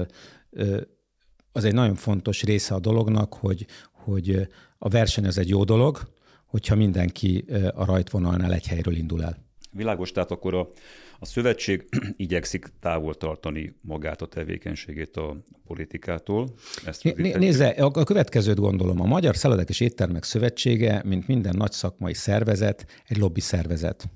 [1.52, 6.12] az egy nagyon fontos része a dolognak, hogy, hogy a verseny az egy jó dolog,
[6.46, 9.36] hogyha mindenki a rajtvonalnál egy helyről indul el.
[9.70, 10.70] Világos, tehát akkor a,
[11.18, 16.54] a szövetség igyekszik távol tartani magát a tevékenységét a politikától.
[16.84, 19.00] Ezt Né, nézze, a következőt gondolom.
[19.00, 24.08] A Magyar Szeledek és Éttermek Szövetsége, mint minden nagy szakmai szervezet, egy lobby szervezet.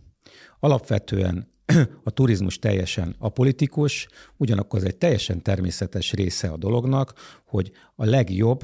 [0.61, 1.52] Alapvetően
[2.04, 7.12] a turizmus teljesen apolitikus, ugyanakkor ez egy teljesen természetes része a dolognak,
[7.44, 8.61] hogy a legjobb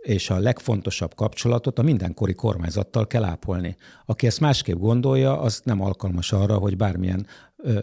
[0.00, 3.76] és a legfontosabb kapcsolatot a mindenkori kormányzattal kell ápolni.
[4.06, 7.26] Aki ezt másképp gondolja, az nem alkalmas arra, hogy bármilyen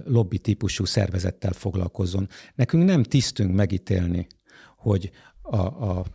[0.06, 2.28] lobby típusú szervezettel foglalkozzon.
[2.56, 4.28] Nekünk nem tisztünk megítélni,
[4.78, 5.12] hogy
[5.42, 6.06] a, a,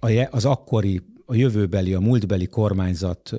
[0.00, 3.32] a, az akkori a jövőbeli, a múltbeli kormányzat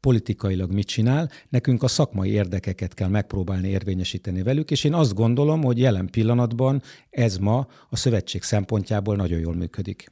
[0.00, 5.62] politikailag mit csinál, nekünk a szakmai érdekeket kell megpróbálni érvényesíteni velük, és én azt gondolom,
[5.62, 10.08] hogy jelen pillanatban ez ma a szövetség szempontjából nagyon jól működik.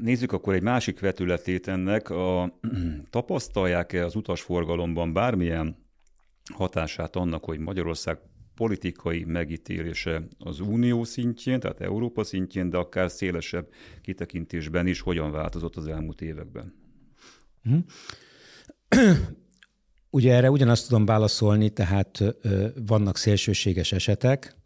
[0.00, 2.10] Nézzük akkor egy másik vetületét ennek.
[2.10, 2.58] A,
[3.10, 5.76] tapasztalják-e az utasforgalomban bármilyen
[6.54, 8.18] hatását annak, hogy Magyarország
[8.60, 13.68] politikai megítélése az unió szintjén, tehát Európa szintjén, de akár szélesebb
[14.02, 16.74] kitekintésben is hogyan változott az elmúlt években?
[17.62, 17.78] Hm.
[20.10, 22.24] Ugye erre ugyanazt tudom válaszolni, tehát
[22.86, 24.56] vannak szélsőséges esetek,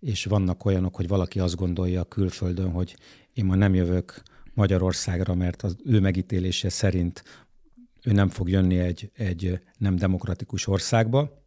[0.00, 2.96] és vannak olyanok, hogy valaki azt gondolja a külföldön, hogy
[3.32, 4.22] én ma nem jövök
[4.54, 7.22] Magyarországra, mert az ő megítélése szerint
[8.02, 11.43] ő nem fog jönni egy, egy nem demokratikus országba.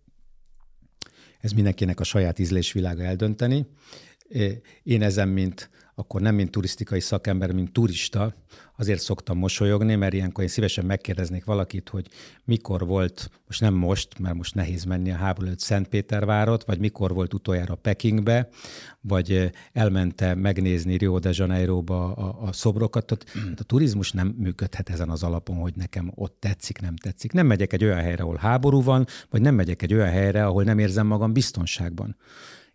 [1.40, 3.66] Ez mindenkinek a saját ízlésvilága eldönteni.
[4.84, 5.70] Én ezen, mint
[6.00, 8.36] akkor nem mint turisztikai szakember, mint turista,
[8.76, 12.08] azért szoktam mosolyogni, mert ilyenkor én szívesen megkérdeznék valakit, hogy
[12.46, 17.14] mikor volt, most nem most, mert most nehéz menni a háború előtt Szentpétervárot, vagy mikor
[17.14, 18.50] volt utoljára Pekingbe,
[19.02, 23.06] vagy elmente megnézni Rio de Janeiroba a, a szobrokat.
[23.34, 27.32] Tehát a turizmus nem működhet ezen az alapon, hogy nekem ott tetszik, nem tetszik.
[27.32, 30.64] Nem megyek egy olyan helyre, ahol háború van, vagy nem megyek egy olyan helyre, ahol
[30.64, 32.16] nem érzem magam biztonságban.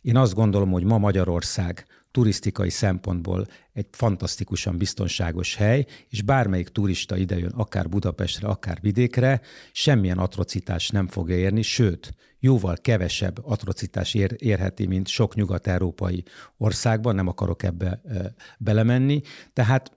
[0.01, 7.17] Én azt gondolom, hogy ma Magyarország turisztikai szempontból egy fantasztikusan biztonságos hely, és bármelyik turista
[7.17, 9.41] idejön, akár Budapestre, akár vidékre,
[9.73, 16.25] semmilyen atrocitás nem fogja érni, sőt, jóval kevesebb atrocitás ér, érheti, mint sok nyugat-európai
[16.57, 19.21] országban, nem akarok ebbe e, belemenni.
[19.53, 19.97] Tehát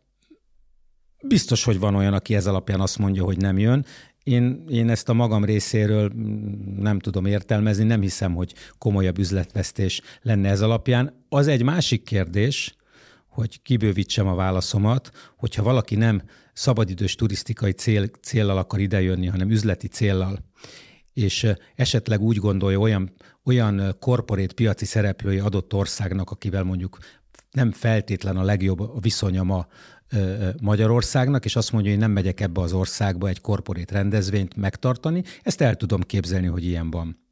[1.28, 3.86] biztos, hogy van olyan, aki ez alapján azt mondja, hogy nem jön.
[4.26, 6.12] Én, én ezt a magam részéről
[6.78, 11.26] nem tudom értelmezni, nem hiszem, hogy komolyabb üzletvesztés lenne ez alapján.
[11.30, 12.76] Az egy másik kérdés,
[13.28, 16.22] hogy kibővítsem a válaszomat, hogyha valaki nem
[16.54, 20.40] szabadidős turisztikai cél, céllal akar idejönni, hanem üzleti céllal,
[21.14, 26.98] és esetleg úgy gondolja olyan, olyan korporét piaci szereplői adott országnak, akivel mondjuk
[27.52, 29.68] nem feltétlen a legjobb a viszonya ma
[30.62, 35.62] Magyarországnak, és azt mondja, hogy nem megyek ebbe az országba egy korporét rendezvényt megtartani, ezt
[35.62, 37.24] el tudom képzelni, hogy ilyen van.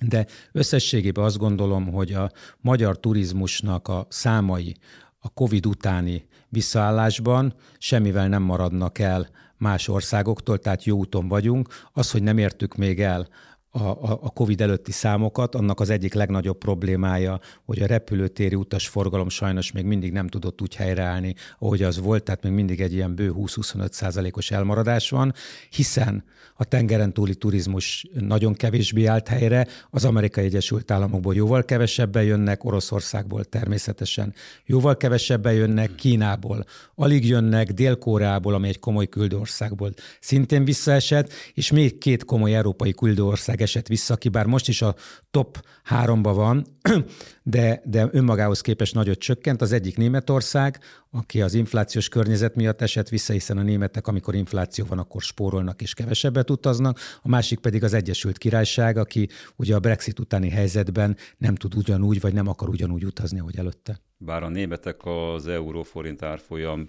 [0.00, 2.30] De összességében azt gondolom, hogy a
[2.60, 4.76] magyar turizmusnak a számai
[5.18, 11.68] a COVID utáni visszaállásban semmivel nem maradnak el más országoktól, tehát jó úton vagyunk.
[11.92, 13.28] Az, hogy nem értük még el
[13.70, 19.72] a, a COVID előtti számokat, annak az egyik legnagyobb problémája, hogy a repülőtéri utasforgalom sajnos
[19.72, 23.32] még mindig nem tudott úgy helyreállni, ahogy az volt, tehát még mindig egy ilyen bő
[23.36, 25.34] 20-25 százalékos elmaradás van,
[25.70, 32.22] hiszen a tengeren túli turizmus nagyon kevésbé állt helyre, az Amerikai Egyesült Államokból jóval kevesebben
[32.22, 34.34] jönnek, Oroszországból természetesen
[34.66, 41.98] jóval kevesebben jönnek, Kínából alig jönnek, Dél-Koreából, ami egy komoly küldőországból szintén visszaesett, és még
[41.98, 44.94] két komoly európai küldőország esett vissza, aki bár most is a
[45.30, 46.66] top háromba van,
[47.42, 49.62] de, de önmagához képest nagyot csökkent.
[49.62, 50.78] Az egyik Németország,
[51.10, 55.82] aki az inflációs környezet miatt esett vissza, hiszen a németek, amikor infláció van, akkor spórolnak
[55.82, 56.98] és kevesebbet utaznak.
[57.22, 62.20] A másik pedig az Egyesült Királyság, aki ugye a Brexit utáni helyzetben nem tud ugyanúgy,
[62.20, 64.00] vagy nem akar ugyanúgy utazni, ahogy előtte.
[64.16, 66.86] Bár a németek az euróforint árfolyam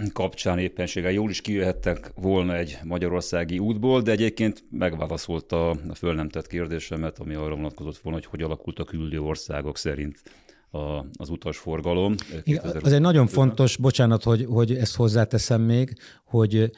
[0.12, 6.28] kapcsán éppenséggel jól is kijöhettek volna egy magyarországi útból, de egyébként megválaszolta a föl nem
[6.28, 10.22] tett kérdésemet, ami arra vonatkozott volna, hogy hogy alakult a küldő országok szerint
[10.70, 12.14] a, az utasforgalom.
[12.42, 15.92] Igen, az egy nagyon fontos, bocsánat, hogy, hogy ezt hozzáteszem még,
[16.24, 16.70] hogy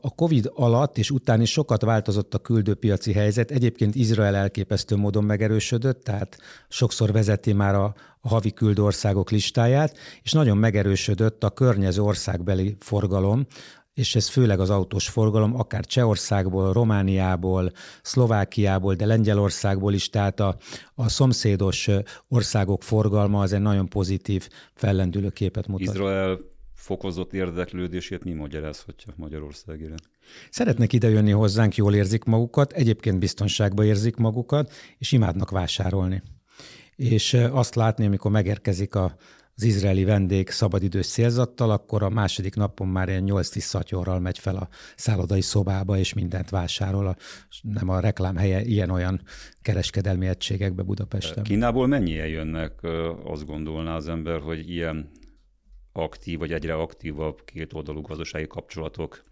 [0.00, 3.50] a COVID alatt és után is sokat változott a küldőpiaci helyzet.
[3.50, 9.96] Egyébként Izrael elképesztő módon megerősödött, tehát sokszor vezeti már a, a havi küldő országok listáját,
[10.22, 13.46] és nagyon megerősödött a környező országbeli forgalom,
[13.94, 17.72] és ez főleg az autós forgalom, akár Csehországból, Romániából,
[18.02, 20.56] Szlovákiából, de Lengyelországból is, tehát a,
[20.94, 21.88] a szomszédos
[22.28, 25.94] országok forgalma az egy nagyon pozitív, fellendülő képet mutat.
[25.94, 26.38] Izrael
[26.76, 30.10] fokozott érdeklődését mi magyarázhatja Magyarország iránt?
[30.50, 36.22] Szeretnek idejönni hozzánk, jól érzik magukat, egyébként biztonságban érzik magukat, és imádnak vásárolni.
[36.96, 39.16] És azt látni, amikor megérkezik a,
[39.56, 44.56] az izraeli vendég szabadidős szélzattal, akkor a második napon már ilyen 8-10 szatyorral megy fel
[44.56, 47.06] a szállodai szobába, és mindent vásárol.
[47.06, 47.16] A,
[47.62, 49.20] nem a reklám helye ilyen-olyan
[49.62, 51.44] kereskedelmi egységekbe Budapesten.
[51.44, 52.72] Kínából mennyien jönnek,
[53.24, 55.10] azt gondolná az ember, hogy ilyen
[55.96, 59.24] aktív, vagy egyre aktívabb kétoldalú gazdasági kapcsolatok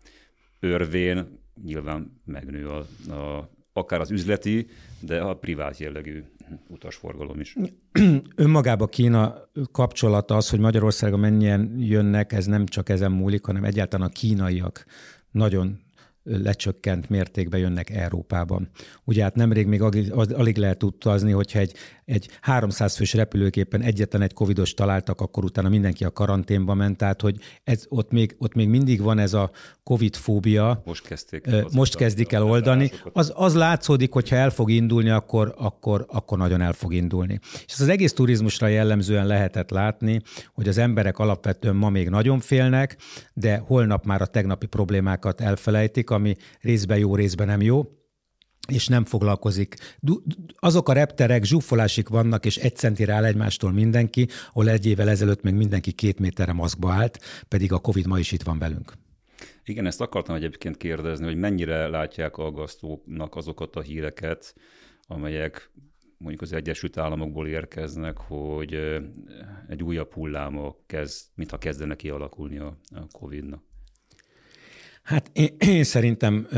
[0.60, 4.66] örvén nyilván megnő a, a, akár az üzleti,
[5.00, 6.24] de a privát jellegű
[6.68, 7.56] utasforgalom is.
[8.36, 9.34] Önmagában Kína
[9.72, 14.84] kapcsolata az, hogy Magyarországon mennyien jönnek, ez nem csak ezen múlik, hanem egyáltalán a kínaiak
[15.30, 15.83] nagyon
[16.24, 18.68] lecsökkent mértékben jönnek Európában.
[19.04, 24.32] Ugye hát nemrég még alig lehet utazni, hogyha egy, egy 300 fős repülőképpen egyetlen egy
[24.32, 28.68] covidos találtak, akkor utána mindenki a karanténba ment, tehát hogy ez, ott, még, ott még
[28.68, 29.50] mindig van ez a
[29.82, 30.82] covid fóbia.
[30.84, 31.48] Most kezdték.
[31.72, 32.90] Most kezdik el oldani.
[33.12, 37.38] Az, az látszódik, hogyha el fog indulni, akkor, akkor, akkor nagyon el fog indulni.
[37.66, 40.20] És ez az egész turizmusra jellemzően lehetett látni,
[40.52, 42.96] hogy az emberek alapvetően ma még nagyon félnek,
[43.34, 47.88] de holnap már a tegnapi problémákat elfelejtik, ami részben jó, részben nem jó
[48.68, 49.76] és nem foglalkozik.
[50.54, 55.42] Azok a repterek zsúfolásig vannak, és egy centire áll egymástól mindenki, ahol egy évvel ezelőtt
[55.42, 58.92] még mindenki két méterre maszkba állt, pedig a Covid ma is itt van velünk.
[59.64, 64.54] Igen, ezt akartam egyébként kérdezni, hogy mennyire látják aggasztónak azokat a híreket,
[65.06, 65.70] amelyek
[66.18, 68.74] mondjuk az Egyesült Államokból érkeznek, hogy
[69.68, 73.62] egy újabb hulláma kezd, mintha kezdene kialakulni a, a Covid-nak.
[75.04, 76.48] Hát én, én szerintem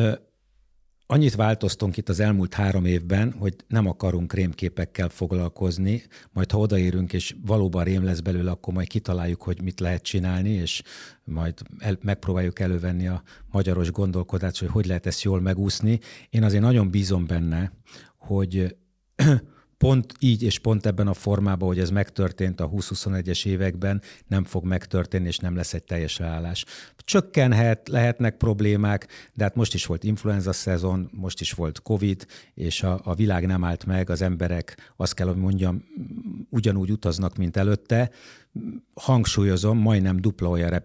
[1.08, 7.12] Annyit változtunk itt az elmúlt három évben, hogy nem akarunk rémképekkel foglalkozni, majd ha odaérünk,
[7.12, 10.82] és valóban rém lesz belőle, akkor majd kitaláljuk, hogy mit lehet csinálni, és
[11.24, 16.00] majd el, megpróbáljuk elővenni a magyaros gondolkodást, hogy hogy lehet ezt jól megúszni.
[16.30, 17.72] Én azért nagyon bízom benne,
[18.16, 18.76] hogy
[19.78, 24.64] pont így és pont ebben a formában, hogy ez megtörtént a 20-21-es években, nem fog
[24.64, 26.64] megtörténni, és nem lesz egy teljes leállás.
[26.96, 32.82] Csökkenhet, lehetnek problémák, de hát most is volt influenza szezon, most is volt Covid, és
[32.82, 35.84] a, a világ nem állt meg, az emberek, azt kell, hogy mondjam,
[36.50, 38.10] ugyanúgy utaznak, mint előtte.
[38.94, 40.80] Hangsúlyozom, majdnem dupla olyan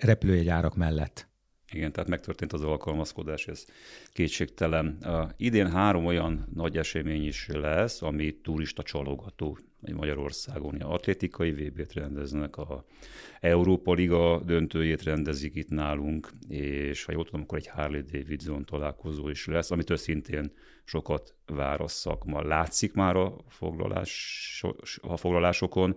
[0.00, 1.31] repülőjegyárak mellett.
[1.72, 3.64] Igen, tehát megtörtént az alkalmazkodás, ez
[4.12, 4.86] kétségtelen.
[4.86, 9.58] A idén három olyan nagy esemény is lesz, ami turista csalogató
[9.92, 10.74] Magyarországon.
[10.74, 12.84] A atlétikai VB-t rendeznek, a
[13.40, 19.28] Európa Liga döntőjét rendezik itt nálunk, és ha jól tudom, akkor egy Harley Davidson találkozó
[19.28, 20.52] is lesz, amitől szintén
[20.84, 22.42] sokat vár a szakma.
[22.42, 24.64] Látszik már a, foglalás,
[25.00, 25.96] a foglalásokon,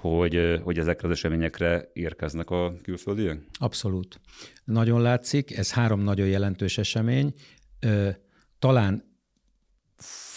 [0.00, 3.40] hogy, hogy ezekre az eseményekre érkeznek a külföldiek?
[3.58, 4.20] Abszolút.
[4.64, 7.32] Nagyon látszik, ez három nagyon jelentős esemény.
[8.58, 9.08] Talán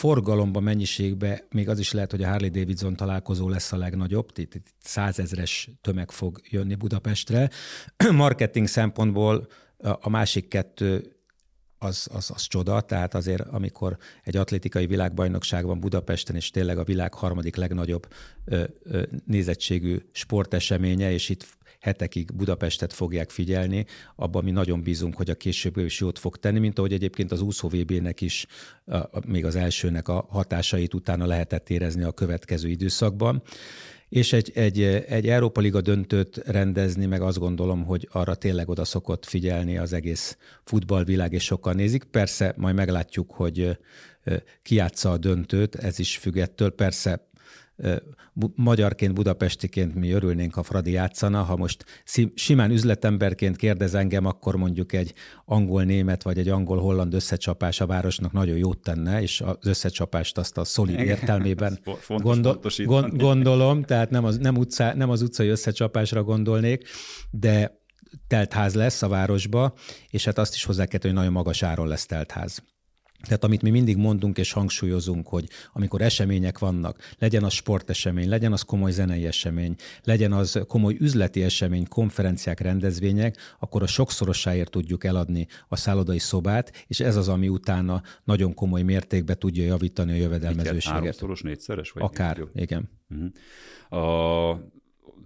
[0.03, 4.61] forgalomba, mennyiségbe még az is lehet, hogy a Harley Davidson találkozó lesz a legnagyobb, itt
[4.79, 7.49] százezres tömeg fog jönni Budapestre.
[8.11, 9.47] Marketing szempontból
[9.77, 11.15] a másik kettő
[11.83, 16.83] az, az, az csoda, tehát azért amikor egy atlétikai világbajnokság van Budapesten, és tényleg a
[16.83, 18.07] világ harmadik legnagyobb
[18.45, 21.45] ö, ö, nézettségű sporteseménye, és itt
[21.79, 26.59] hetekig Budapestet fogják figyelni, abban mi nagyon bízunk, hogy a később is jót fog tenni,
[26.59, 28.45] mint ahogy egyébként az úszó VB-nek is,
[28.85, 33.41] a, a, még az elsőnek a hatásait utána lehetett érezni a következő időszakban
[34.13, 38.85] és egy, egy, egy Európa Liga döntőt rendezni, meg azt gondolom, hogy arra tényleg oda
[38.85, 42.03] szokott figyelni az egész futballvilág, és sokan nézik.
[42.03, 43.77] Persze majd meglátjuk, hogy
[44.61, 46.69] ki a döntőt, ez is függettől.
[46.69, 47.27] Persze
[48.55, 51.43] magyarként, budapestiként mi örülnénk, ha Fradi játszana.
[51.43, 51.85] Ha most
[52.35, 55.13] simán üzletemberként kérdez engem, akkor mondjuk egy
[55.45, 60.63] angol-német vagy egy angol-holland összecsapás a városnak nagyon jót tenne, és az összecsapást azt a
[60.63, 66.87] szolid értelmében gondol, gond, gondolom, tehát nem az, nem, utcá, nem az utcai összecsapásra gondolnék,
[67.31, 67.81] de
[68.27, 69.73] teltház lesz a városba,
[70.09, 72.63] és hát azt is hozzá kell, hogy nagyon magas áron lesz teltház.
[73.27, 78.51] Tehát amit mi mindig mondunk és hangsúlyozunk, hogy amikor események vannak, legyen az sportesemény, legyen
[78.51, 85.03] az komoly zenei esemény, legyen az komoly üzleti esemény, konferenciák, rendezvények, akkor a sokszorosáért tudjuk
[85.03, 90.15] eladni a szállodai szobát, és ez az, ami utána nagyon komoly mértékben tudja javítani a
[90.15, 90.99] jövedelmezőséget.
[90.99, 91.91] Háromszoros, négyszeres?
[91.91, 92.89] Vagy Akár, igen.
[93.09, 94.49] Uh-huh.
[94.49, 94.59] A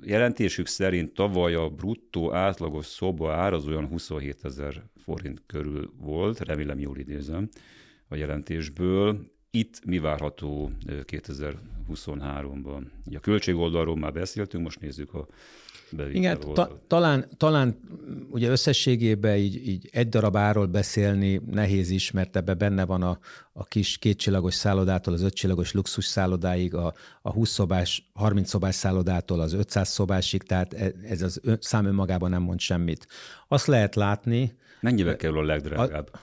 [0.01, 6.39] jelentésük szerint tavaly a bruttó átlagos szoba ár az olyan 27 ezer forint körül volt,
[6.39, 7.49] remélem jól idézem
[8.07, 9.31] a jelentésből.
[9.51, 12.81] Itt mi várható 2023-ban?
[13.15, 15.27] A költségoldalról már beszéltünk, most nézzük a
[16.13, 17.79] igen, ta, talán, talán
[18.29, 23.19] ugye összességében így, így egy darab árról beszélni nehéz is, mert ebbe benne van a,
[23.53, 29.39] a kis kétcsillagos szállodától az ötcsillagos luxus szállodáig, a, a 20 szobás, 30 szobás szállodától
[29.39, 33.07] az 500 szobásig, tehát e, ez az szám önmagában nem mond semmit.
[33.47, 34.55] Azt lehet látni...
[34.81, 36.09] Mennyibe kerül a legdrágább?
[36.13, 36.19] A,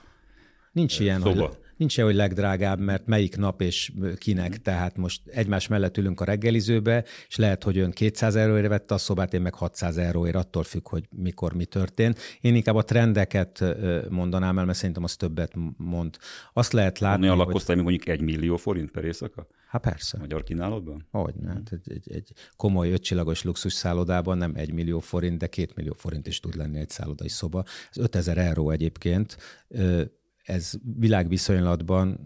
[0.71, 1.47] nincs ilyen, szoba.
[1.47, 4.49] hogy nincs hogy legdrágább, mert melyik nap és kinek.
[4.49, 4.61] Mm.
[4.63, 8.97] Tehát most egymás mellett ülünk a reggelizőbe, és lehet, hogy ön 200 euróért vette a
[8.97, 12.19] szobát, én meg 600 euróért, attól függ, hogy mikor mi történt.
[12.41, 13.63] Én inkább a trendeket
[14.09, 16.17] mondanám el, mert szerintem az többet mond.
[16.53, 17.85] Azt lehet látni, Olyan lakosztály, hogy...
[17.85, 19.47] mondjuk egy millió forint per éjszaka?
[19.67, 20.17] Hát persze.
[20.17, 21.07] Magyar kínálatban?
[21.11, 25.75] Hogy, hát egy, egy, egy komoly ötcsillagos luxus szállodában nem egy millió forint, de két
[25.75, 27.63] millió forint is tud lenni egy szállodai szoba.
[27.89, 29.37] Ez 5000 euró egyébként
[30.45, 32.19] ez világviszonylatban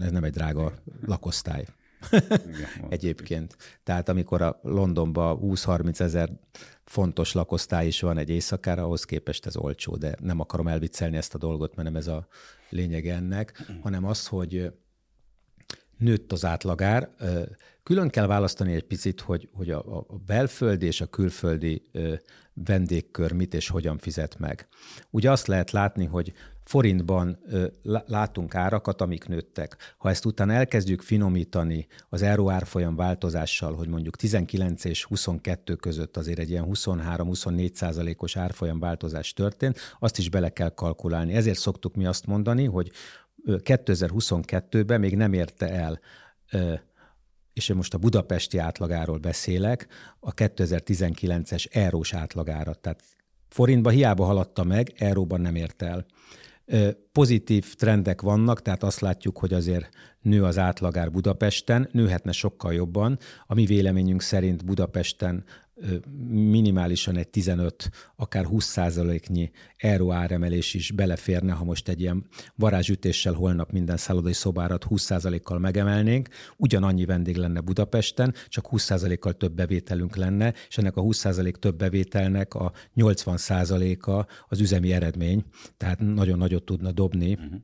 [0.00, 1.64] ez nem egy drága lakosztály.
[2.88, 3.56] Egyébként.
[3.82, 6.30] Tehát amikor a Londonban 20-30 ezer
[6.84, 11.34] fontos lakosztály is van egy éjszakára, ahhoz képest ez olcsó, de nem akarom elviccelni ezt
[11.34, 12.26] a dolgot, mert nem ez a
[12.70, 14.72] lényeg ennek, hanem az, hogy
[15.98, 17.10] nőtt az átlagár.
[17.82, 21.82] Külön kell választani egy picit, hogy, hogy a, a belföldi és a külföldi
[22.52, 24.68] vendégkör mit és hogyan fizet meg.
[25.10, 26.32] Ugye azt lehet látni, hogy
[26.66, 27.38] forintban
[28.06, 29.94] látunk árakat, amik nőttek.
[29.98, 36.16] Ha ezt utána elkezdjük finomítani az euró árfolyam változással, hogy mondjuk 19 és 22 között
[36.16, 41.34] azért egy ilyen 23-24 százalékos árfolyam változás történt, azt is bele kell kalkulálni.
[41.34, 42.90] Ezért szoktuk mi azt mondani, hogy
[43.46, 46.00] 2022-ben még nem érte el
[47.56, 49.86] és én most a budapesti átlagáról beszélek,
[50.20, 52.78] a 2019-es eurós átlagárat.
[52.78, 53.02] Tehát
[53.48, 56.06] forintba hiába haladta meg, euróban nem ért el.
[57.12, 59.88] Pozitív trendek vannak, tehát azt látjuk, hogy azért
[60.20, 63.18] nő az átlagár Budapesten, nőhetne sokkal jobban.
[63.46, 65.44] A mi véleményünk szerint Budapesten
[66.28, 73.32] minimálisan egy 15, akár 20 százaléknyi euró áremelés is beleférne, ha most egy ilyen varázsütéssel
[73.32, 76.28] holnap minden szállodai szobárat 20 százalékkal megemelnénk.
[76.56, 81.56] Ugyanannyi vendég lenne Budapesten, csak 20 százalékkal több bevételünk lenne, és ennek a 20 százalék
[81.56, 85.44] több bevételnek a 80 százaléka az üzemi eredmény,
[85.76, 87.32] tehát nagyon nagyot tudna dobni.
[87.32, 87.60] Uh-huh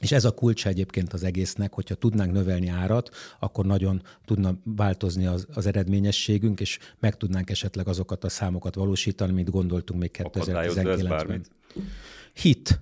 [0.00, 5.26] és ez a kulcs egyébként az egésznek, hogyha tudnánk növelni árat, akkor nagyon tudna változni
[5.26, 11.44] az, az eredményességünk, és meg tudnánk esetleg azokat a számokat valósítani, mint gondoltunk még 2019-ben.
[12.32, 12.80] Hit.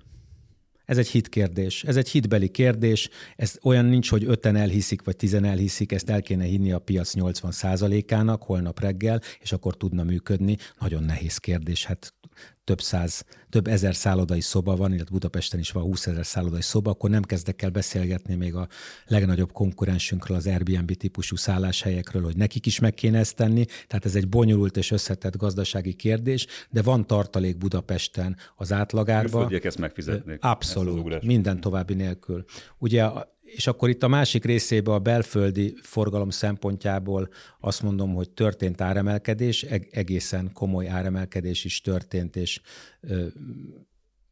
[0.85, 1.83] Ez egy hit kérdés.
[1.83, 3.09] Ez egy hitbeli kérdés.
[3.35, 7.13] Ez olyan nincs, hogy öten elhiszik, vagy tizen elhiszik, ezt el kéne hinni a piac
[7.15, 10.57] 80%-ának holnap reggel, és akkor tudna működni.
[10.79, 11.85] Nagyon nehéz kérdés.
[11.85, 12.13] Hát
[12.63, 16.89] több száz, több ezer szállodai szoba van, illetve Budapesten is van 20 ezer szállodai szoba,
[16.89, 18.67] akkor nem kezdek el beszélgetni még a
[19.07, 23.65] legnagyobb konkurensünkről, az Airbnb típusú szálláshelyekről, hogy nekik is meg kéne ezt tenni.
[23.87, 29.53] Tehát ez egy bonyolult és összetett gazdasági kérdés, de van tartalék Budapesten az átlagárban.
[29.63, 30.43] ezt megfizetnék.
[30.43, 32.45] Abszolút, ezt minden további nélkül.
[32.77, 33.09] Ugye
[33.55, 39.63] és akkor itt a másik részébe a belföldi forgalom szempontjából azt mondom, hogy történt áremelkedés,
[39.91, 42.61] egészen komoly áremelkedés is történt, és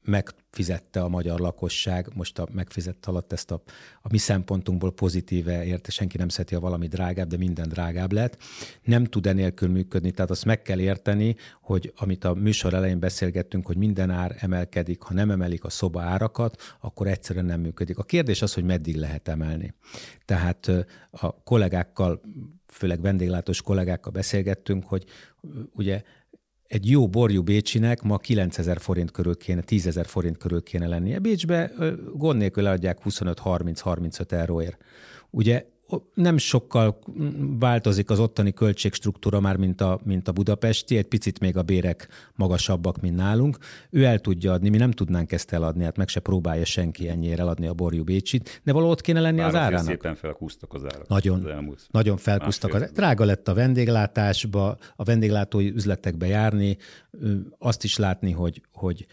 [0.01, 3.61] megfizette a magyar lakosság, most a megfizett alatt ezt a,
[4.01, 8.37] a mi szempontunkból pozitíve érte, senki nem szereti, ha valami drágább, de minden drágább lett.
[8.83, 13.65] Nem tud enélkül működni, tehát azt meg kell érteni, hogy amit a műsor elején beszélgettünk,
[13.65, 17.97] hogy minden ár emelkedik, ha nem emelik a szoba árakat, akkor egyszerűen nem működik.
[17.97, 19.73] A kérdés az, hogy meddig lehet emelni.
[20.25, 20.71] Tehát
[21.11, 22.21] a kollégákkal
[22.67, 25.03] főleg vendéglátós kollégákkal beszélgettünk, hogy
[25.71, 26.01] ugye
[26.69, 31.19] egy jó borjú Bécsinek ma 9000 forint körül kéne, 10 ezer forint körül kéne lennie.
[31.19, 31.71] Bécsbe
[32.13, 34.77] gond nélkül adják 25-30-35 euróért.
[35.29, 35.65] Ugye
[36.13, 36.99] nem sokkal
[37.59, 42.07] változik az ottani költségstruktúra már, mint a, mint a budapesti, egy picit még a bérek
[42.35, 43.57] magasabbak, mint nálunk.
[43.89, 47.41] Ő el tudja adni, mi nem tudnánk ezt eladni, hát meg se próbálja senki ennyire
[47.41, 49.85] eladni a borjú Bécsit, de valahol ott kéne lenni Bár az árának.
[49.85, 51.07] szépen felkúztak az árak.
[51.07, 52.73] Nagyon, az nagyon felkúztak.
[52.73, 56.77] Az, drága lett a vendéglátásba, a vendéglátói üzletekbe járni,
[57.57, 59.05] azt is látni, hogy, hogy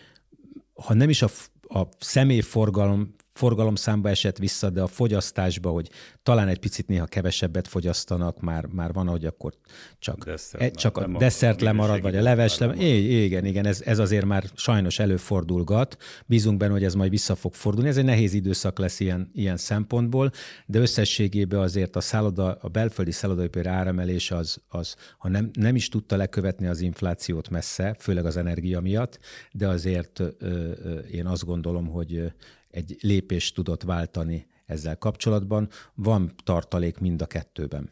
[0.74, 1.28] ha nem is a,
[1.68, 5.90] a személyforgalom forgalomszámba esett vissza, de a fogyasztásba, hogy
[6.22, 9.52] talán egy picit néha kevesebbet fogyasztanak, már, már van, hogy akkor
[9.98, 12.80] csak, Desszert, e, csak a desszert lemarad, vagy a leves lemarad.
[12.82, 15.96] Igen, igen, ez, ez azért már sajnos előfordulgat.
[16.26, 17.88] Bízunk benne, hogy ez majd vissza fog fordulni.
[17.88, 20.30] Ez egy nehéz időszak lesz ilyen, ilyen szempontból,
[20.66, 25.88] de összességében azért a, szálloda, a belföldi szállodaipari áremelés az, az, ha nem, nem is
[25.88, 29.18] tudta lekövetni az inflációt messze, főleg az energia miatt,
[29.52, 32.32] de azért ö, ö, én azt gondolom, hogy
[32.76, 35.68] egy lépést tudott váltani ezzel kapcsolatban.
[35.94, 37.90] Van tartalék mind a kettőben.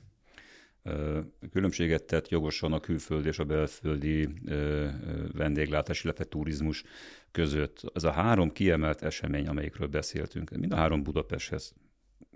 [1.53, 4.28] Különbséget tett jogosan a külföldi és a belföldi
[5.32, 6.82] vendéglátás, illetve turizmus
[7.30, 7.80] között.
[7.95, 11.74] Ez a három kiemelt esemény, amelyikről beszéltünk, mind a három Budapesthez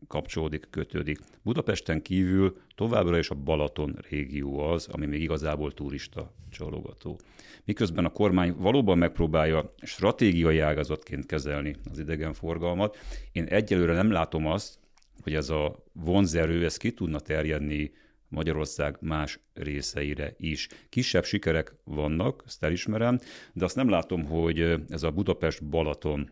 [0.06, 1.18] kapcsolódik, kötődik.
[1.42, 7.18] Budapesten kívül továbbra is a Balaton régió az, ami még igazából turista csalogató.
[7.64, 12.96] Miközben a kormány valóban megpróbálja stratégiai ágazatként kezelni az idegenforgalmat,
[13.32, 14.78] én egyelőre nem látom azt,
[15.22, 17.92] hogy ez a vonzerő, ez ki tudna terjedni
[18.28, 20.68] Magyarország más részeire is.
[20.88, 23.18] Kisebb sikerek vannak, ezt elismerem,
[23.52, 26.30] de azt nem látom, hogy ez a Budapest-Balaton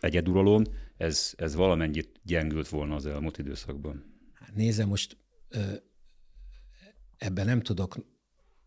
[0.00, 0.62] egyeduralom,
[0.96, 4.04] ez, ez valamennyit gyengült volna az elmúlt időszakban.
[4.34, 5.16] Hát nézze, most
[7.16, 7.96] ebben nem tudok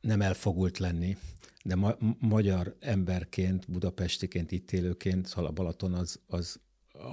[0.02, 1.18] nem elfogult lenni,
[1.64, 6.60] de ma- magyar emberként, budapestiként, itt élőként, szóval a Balaton az, az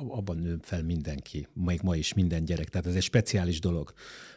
[0.08, 3.92] abban nő fel mindenki, még ma is minden gyerek, tehát ez egy speciális dolog.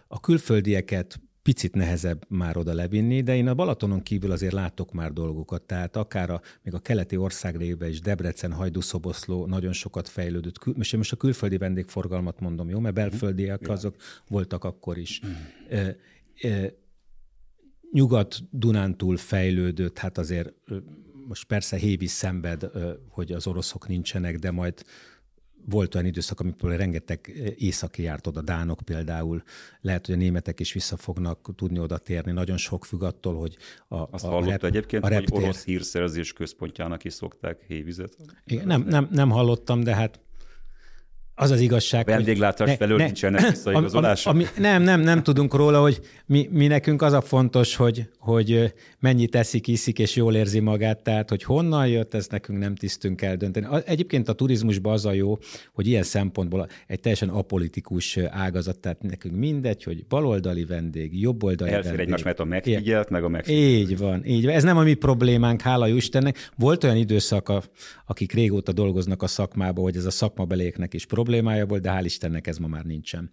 [0.08, 5.14] A külföldieket picit nehezebb már oda levinni, de én a Balatonon kívül azért látok már
[5.14, 10.76] dolgokat, tehát akár a, még a keleti országrébe is, Debrecen, Hajdúszoboszló nagyon sokat fejlődött.
[10.76, 12.80] Most én most a külföldi vendégforgalmat mondom, jó?
[12.80, 13.96] Mert belföldiek azok
[14.28, 15.22] voltak akkor is.
[17.92, 20.54] Nyugat-Dunántúl fejlődött, hát azért
[21.28, 22.70] most persze Hévi szenved,
[23.10, 24.84] hogy az oroszok nincsenek, de majd
[25.66, 29.44] volt olyan időszak, amikor rengeteg északi járt oda, Dánok például,
[29.82, 32.32] lehet, hogy a németek is vissza fognak tudni oda térni.
[32.32, 33.58] Nagyon sok függ attól, hogy
[33.88, 35.30] a, Azt a hallott rep, egyébként, a reptér...
[35.30, 38.18] hogy orosz hírszerzés központjának is szokták hévizet?
[38.46, 40.20] Igen, nem, nem, nem hallottam, de hát
[41.42, 44.34] az az igazság, Vendéglátás felől ne, nincsenek visszaigazolások.
[44.34, 48.10] Ami, ami, nem, nem, nem tudunk róla, hogy mi, mi nekünk az a fontos, hogy,
[48.20, 52.76] hogy mennyit eszik, iszik és jól érzi magát, tehát hogy honnan jött, ezt nekünk nem
[52.76, 53.68] tisztünk eldönteni.
[53.86, 55.38] Egyébként a turizmusban az a jó,
[55.74, 61.84] hogy ilyen szempontból egy teljesen apolitikus ágazat, tehát nekünk mindegy, hogy baloldali vendég, jobboldali Elfér
[61.84, 62.06] vendég.
[62.06, 63.90] egymás, mert a megfigyelt, meg a megfigyelt.
[63.90, 64.54] Így van, így van.
[64.54, 66.50] Ez nem a mi problémánk, hála jó Istennek.
[66.58, 67.52] Volt olyan időszak,
[68.06, 72.06] akik régóta dolgoznak a szakmában, hogy ez a szakmabeléknek is probléma, problémája volt, de hál'
[72.06, 73.32] Istennek ez ma már nincsen.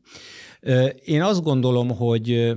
[1.05, 2.55] Én azt gondolom, hogy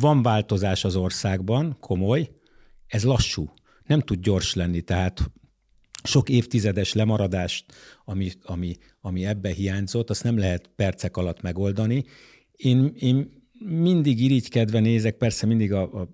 [0.00, 2.30] van változás az országban, komoly,
[2.86, 3.50] ez lassú,
[3.86, 5.30] nem tud gyors lenni, tehát
[6.02, 7.64] sok évtizedes lemaradást,
[8.04, 12.04] ami, ami, ami ebbe hiányzott, azt nem lehet percek alatt megoldani.
[12.52, 16.08] Én, én mindig irigykedve nézek, persze mindig a, a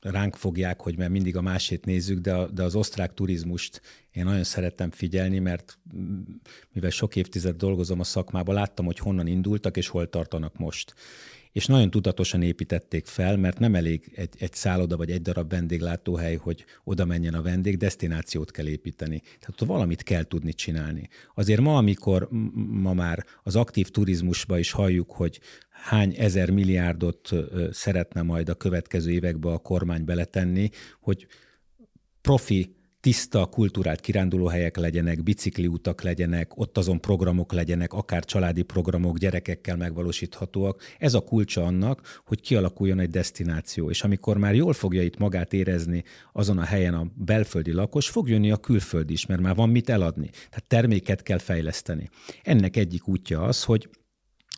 [0.00, 3.80] ránk fogják, hogy mert mindig a másét nézzük, de, a, de az osztrák turizmust
[4.12, 5.78] én nagyon szerettem figyelni, mert
[6.72, 10.94] mivel sok évtized dolgozom a szakmában, láttam, hogy honnan indultak és hol tartanak most.
[11.52, 16.36] És nagyon tudatosan építették fel, mert nem elég egy, egy szálloda vagy egy darab vendéglátóhely,
[16.36, 19.20] hogy oda menjen a vendég, destinációt kell építeni.
[19.20, 21.08] Tehát valamit kell tudni csinálni.
[21.34, 25.40] Azért ma, amikor ma már az aktív turizmusba is halljuk, hogy
[25.70, 27.30] hány ezer milliárdot
[27.70, 30.70] szeretne majd a következő évekbe a kormány beletenni,
[31.00, 31.26] hogy
[32.20, 39.76] profi tiszta, kulturált kirándulóhelyek legyenek, bicikliutak legyenek, ott azon programok legyenek, akár családi programok, gyerekekkel
[39.76, 40.82] megvalósíthatóak.
[40.98, 43.90] Ez a kulcsa annak, hogy kialakuljon egy destináció.
[43.90, 48.28] És amikor már jól fogja itt magát érezni azon a helyen a belföldi lakos, fog
[48.28, 50.30] jönni a külföld is, mert már van mit eladni.
[50.30, 52.08] Tehát terméket kell fejleszteni.
[52.42, 53.88] Ennek egyik útja az, hogy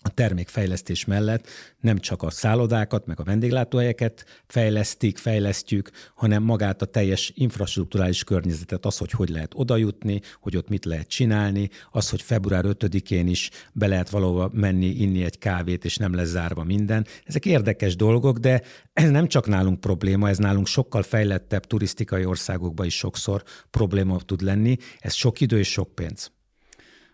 [0.03, 1.49] a termékfejlesztés mellett
[1.81, 8.87] nem csak a szállodákat, meg a vendéglátóhelyeket fejlesztik, fejlesztjük, hanem magát a teljes infrastruktúrális környezetet,
[8.87, 13.51] az, hogy hogy lehet odajutni, hogy ott mit lehet csinálni, az, hogy február 5-én is
[13.73, 17.07] be lehet valahova menni, inni egy kávét, és nem lesz zárva minden.
[17.25, 22.87] Ezek érdekes dolgok, de ez nem csak nálunk probléma, ez nálunk sokkal fejlettebb turisztikai országokban
[22.87, 24.77] is sokszor probléma tud lenni.
[24.99, 26.31] Ez sok idő és sok pénz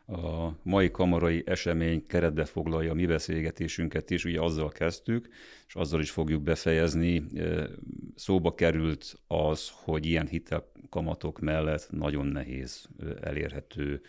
[0.09, 5.29] a mai kamarai esemény keretbe foglalja a mi beszélgetésünket is, ugye azzal kezdtük,
[5.67, 7.27] és azzal is fogjuk befejezni.
[8.15, 12.89] Szóba került az, hogy ilyen hitelkamatok mellett nagyon nehéz
[13.21, 14.01] elérhető,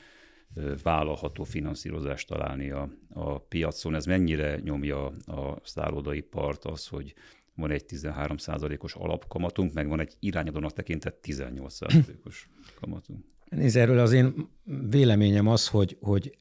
[0.84, 3.96] vállalható finanszírozást találni a, a piacon.
[3.96, 7.14] Ez mennyire nyomja a szállodai part az, hogy
[7.56, 13.26] van egy 13%-os alapkamatunk, meg van egy irányadónak tekintett 18%-os kamatunk.
[13.50, 14.50] Nézd, erről az én
[14.90, 16.38] véleményem az, hogy, hogy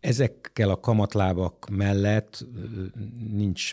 [0.00, 2.46] ezekkel a kamatlábak mellett
[3.30, 3.72] nincs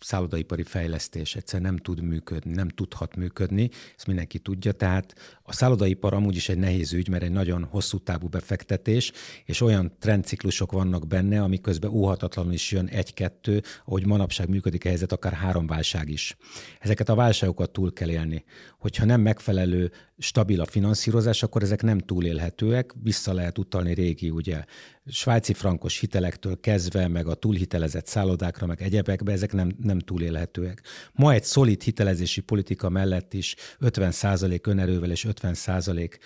[0.00, 6.14] szállodaipari fejlesztés egyszer nem tud működni, nem tudhat működni, ezt mindenki tudja, tehát a szállodaipar
[6.14, 9.12] amúgy is egy nehéz ügy, mert egy nagyon hosszú távú befektetés,
[9.44, 14.88] és olyan trendciklusok vannak benne, ami közben óhatatlanul is jön egy-kettő, ahogy manapság működik a
[14.88, 16.36] helyzet, akár három válság is.
[16.80, 18.44] Ezeket a válságokat túl kell élni.
[18.78, 24.64] Hogyha nem megfelelő, stabil a finanszírozás, akkor ezek nem túlélhetőek, vissza lehet utalni régi, ugye,
[25.08, 30.82] svájci frankos hitelektől kezdve, meg a túlhitelezett szállodákra, meg egyebekbe, ezek nem, nem túlélhetőek.
[31.12, 36.18] Ma egy szolid hitelezési politika mellett is 50% önerővel és 50%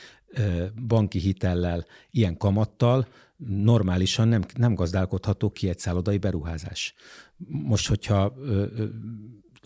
[0.87, 3.07] banki hitellel, ilyen kamattal
[3.47, 6.95] normálisan nem, nem gazdálkodható ki egy szállodai beruházás.
[7.47, 8.35] Most, hogyha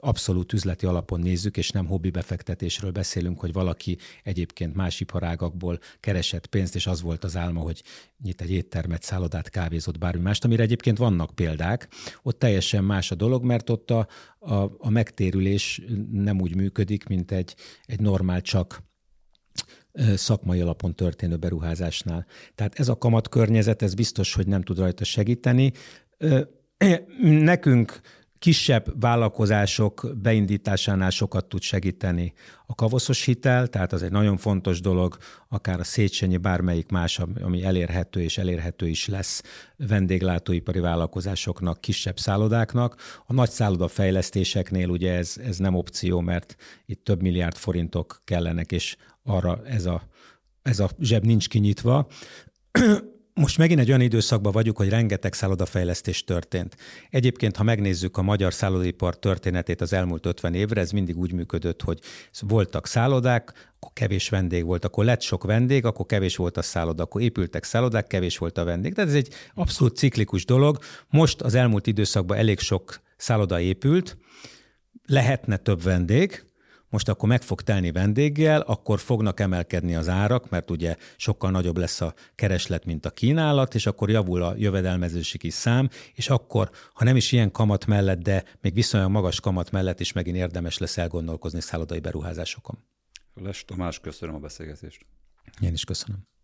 [0.00, 6.46] abszolút üzleti alapon nézzük, és nem hobbi befektetésről beszélünk, hogy valaki egyébként más iparágakból keresett
[6.46, 7.82] pénzt, és az volt az álma, hogy
[8.22, 11.88] nyit egy éttermet, szállodát, kávézott, bármi mást, amire egyébként vannak példák.
[12.22, 17.32] Ott teljesen más a dolog, mert ott a, a, a megtérülés nem úgy működik, mint
[17.32, 18.82] egy, egy normál csak
[20.14, 22.26] szakmai alapon történő beruházásnál.
[22.54, 25.72] Tehát ez a kamatkörnyezet, ez biztos, hogy nem tud rajta segíteni.
[27.50, 28.00] Nekünk
[28.46, 32.32] kisebb vállalkozások beindításánál sokat tud segíteni
[32.66, 35.16] a kavoszos hitel, tehát az egy nagyon fontos dolog,
[35.48, 39.42] akár a Széchenyi, bármelyik más, ami elérhető és elérhető is lesz
[39.76, 42.96] vendéglátóipari vállalkozásoknak, kisebb szállodáknak.
[43.26, 48.72] A nagy szálloda fejlesztéseknél ugye ez, ez nem opció, mert itt több milliárd forintok kellenek,
[48.72, 50.02] és arra ez a,
[50.62, 52.08] ez a zseb nincs kinyitva
[53.40, 56.76] most megint egy olyan időszakban vagyunk, hogy rengeteg szállodafejlesztés történt.
[57.10, 61.82] Egyébként, ha megnézzük a magyar szállodaipar történetét az elmúlt 50 évre, ez mindig úgy működött,
[61.82, 62.00] hogy
[62.40, 67.02] voltak szállodák, akkor kevés vendég volt, akkor lett sok vendég, akkor kevés volt a szálloda,
[67.02, 68.94] akkor épültek szállodák, kevés volt a vendég.
[68.94, 70.78] Tehát ez egy abszolút ciklikus dolog.
[71.08, 74.16] Most az elmúlt időszakban elég sok szálloda épült,
[75.06, 76.45] lehetne több vendég,
[76.88, 81.76] most akkor meg fog telni vendéggel, akkor fognak emelkedni az árak, mert ugye sokkal nagyobb
[81.76, 87.04] lesz a kereslet, mint a kínálat, és akkor javul a jövedelmezőségi szám, és akkor, ha
[87.04, 90.98] nem is ilyen kamat mellett, de még viszonylag magas kamat mellett is megint érdemes lesz
[90.98, 92.78] elgondolkozni szállodai beruházásokon.
[93.34, 95.06] Les Tamás, köszönöm a beszélgetést.
[95.60, 96.35] Én is köszönöm.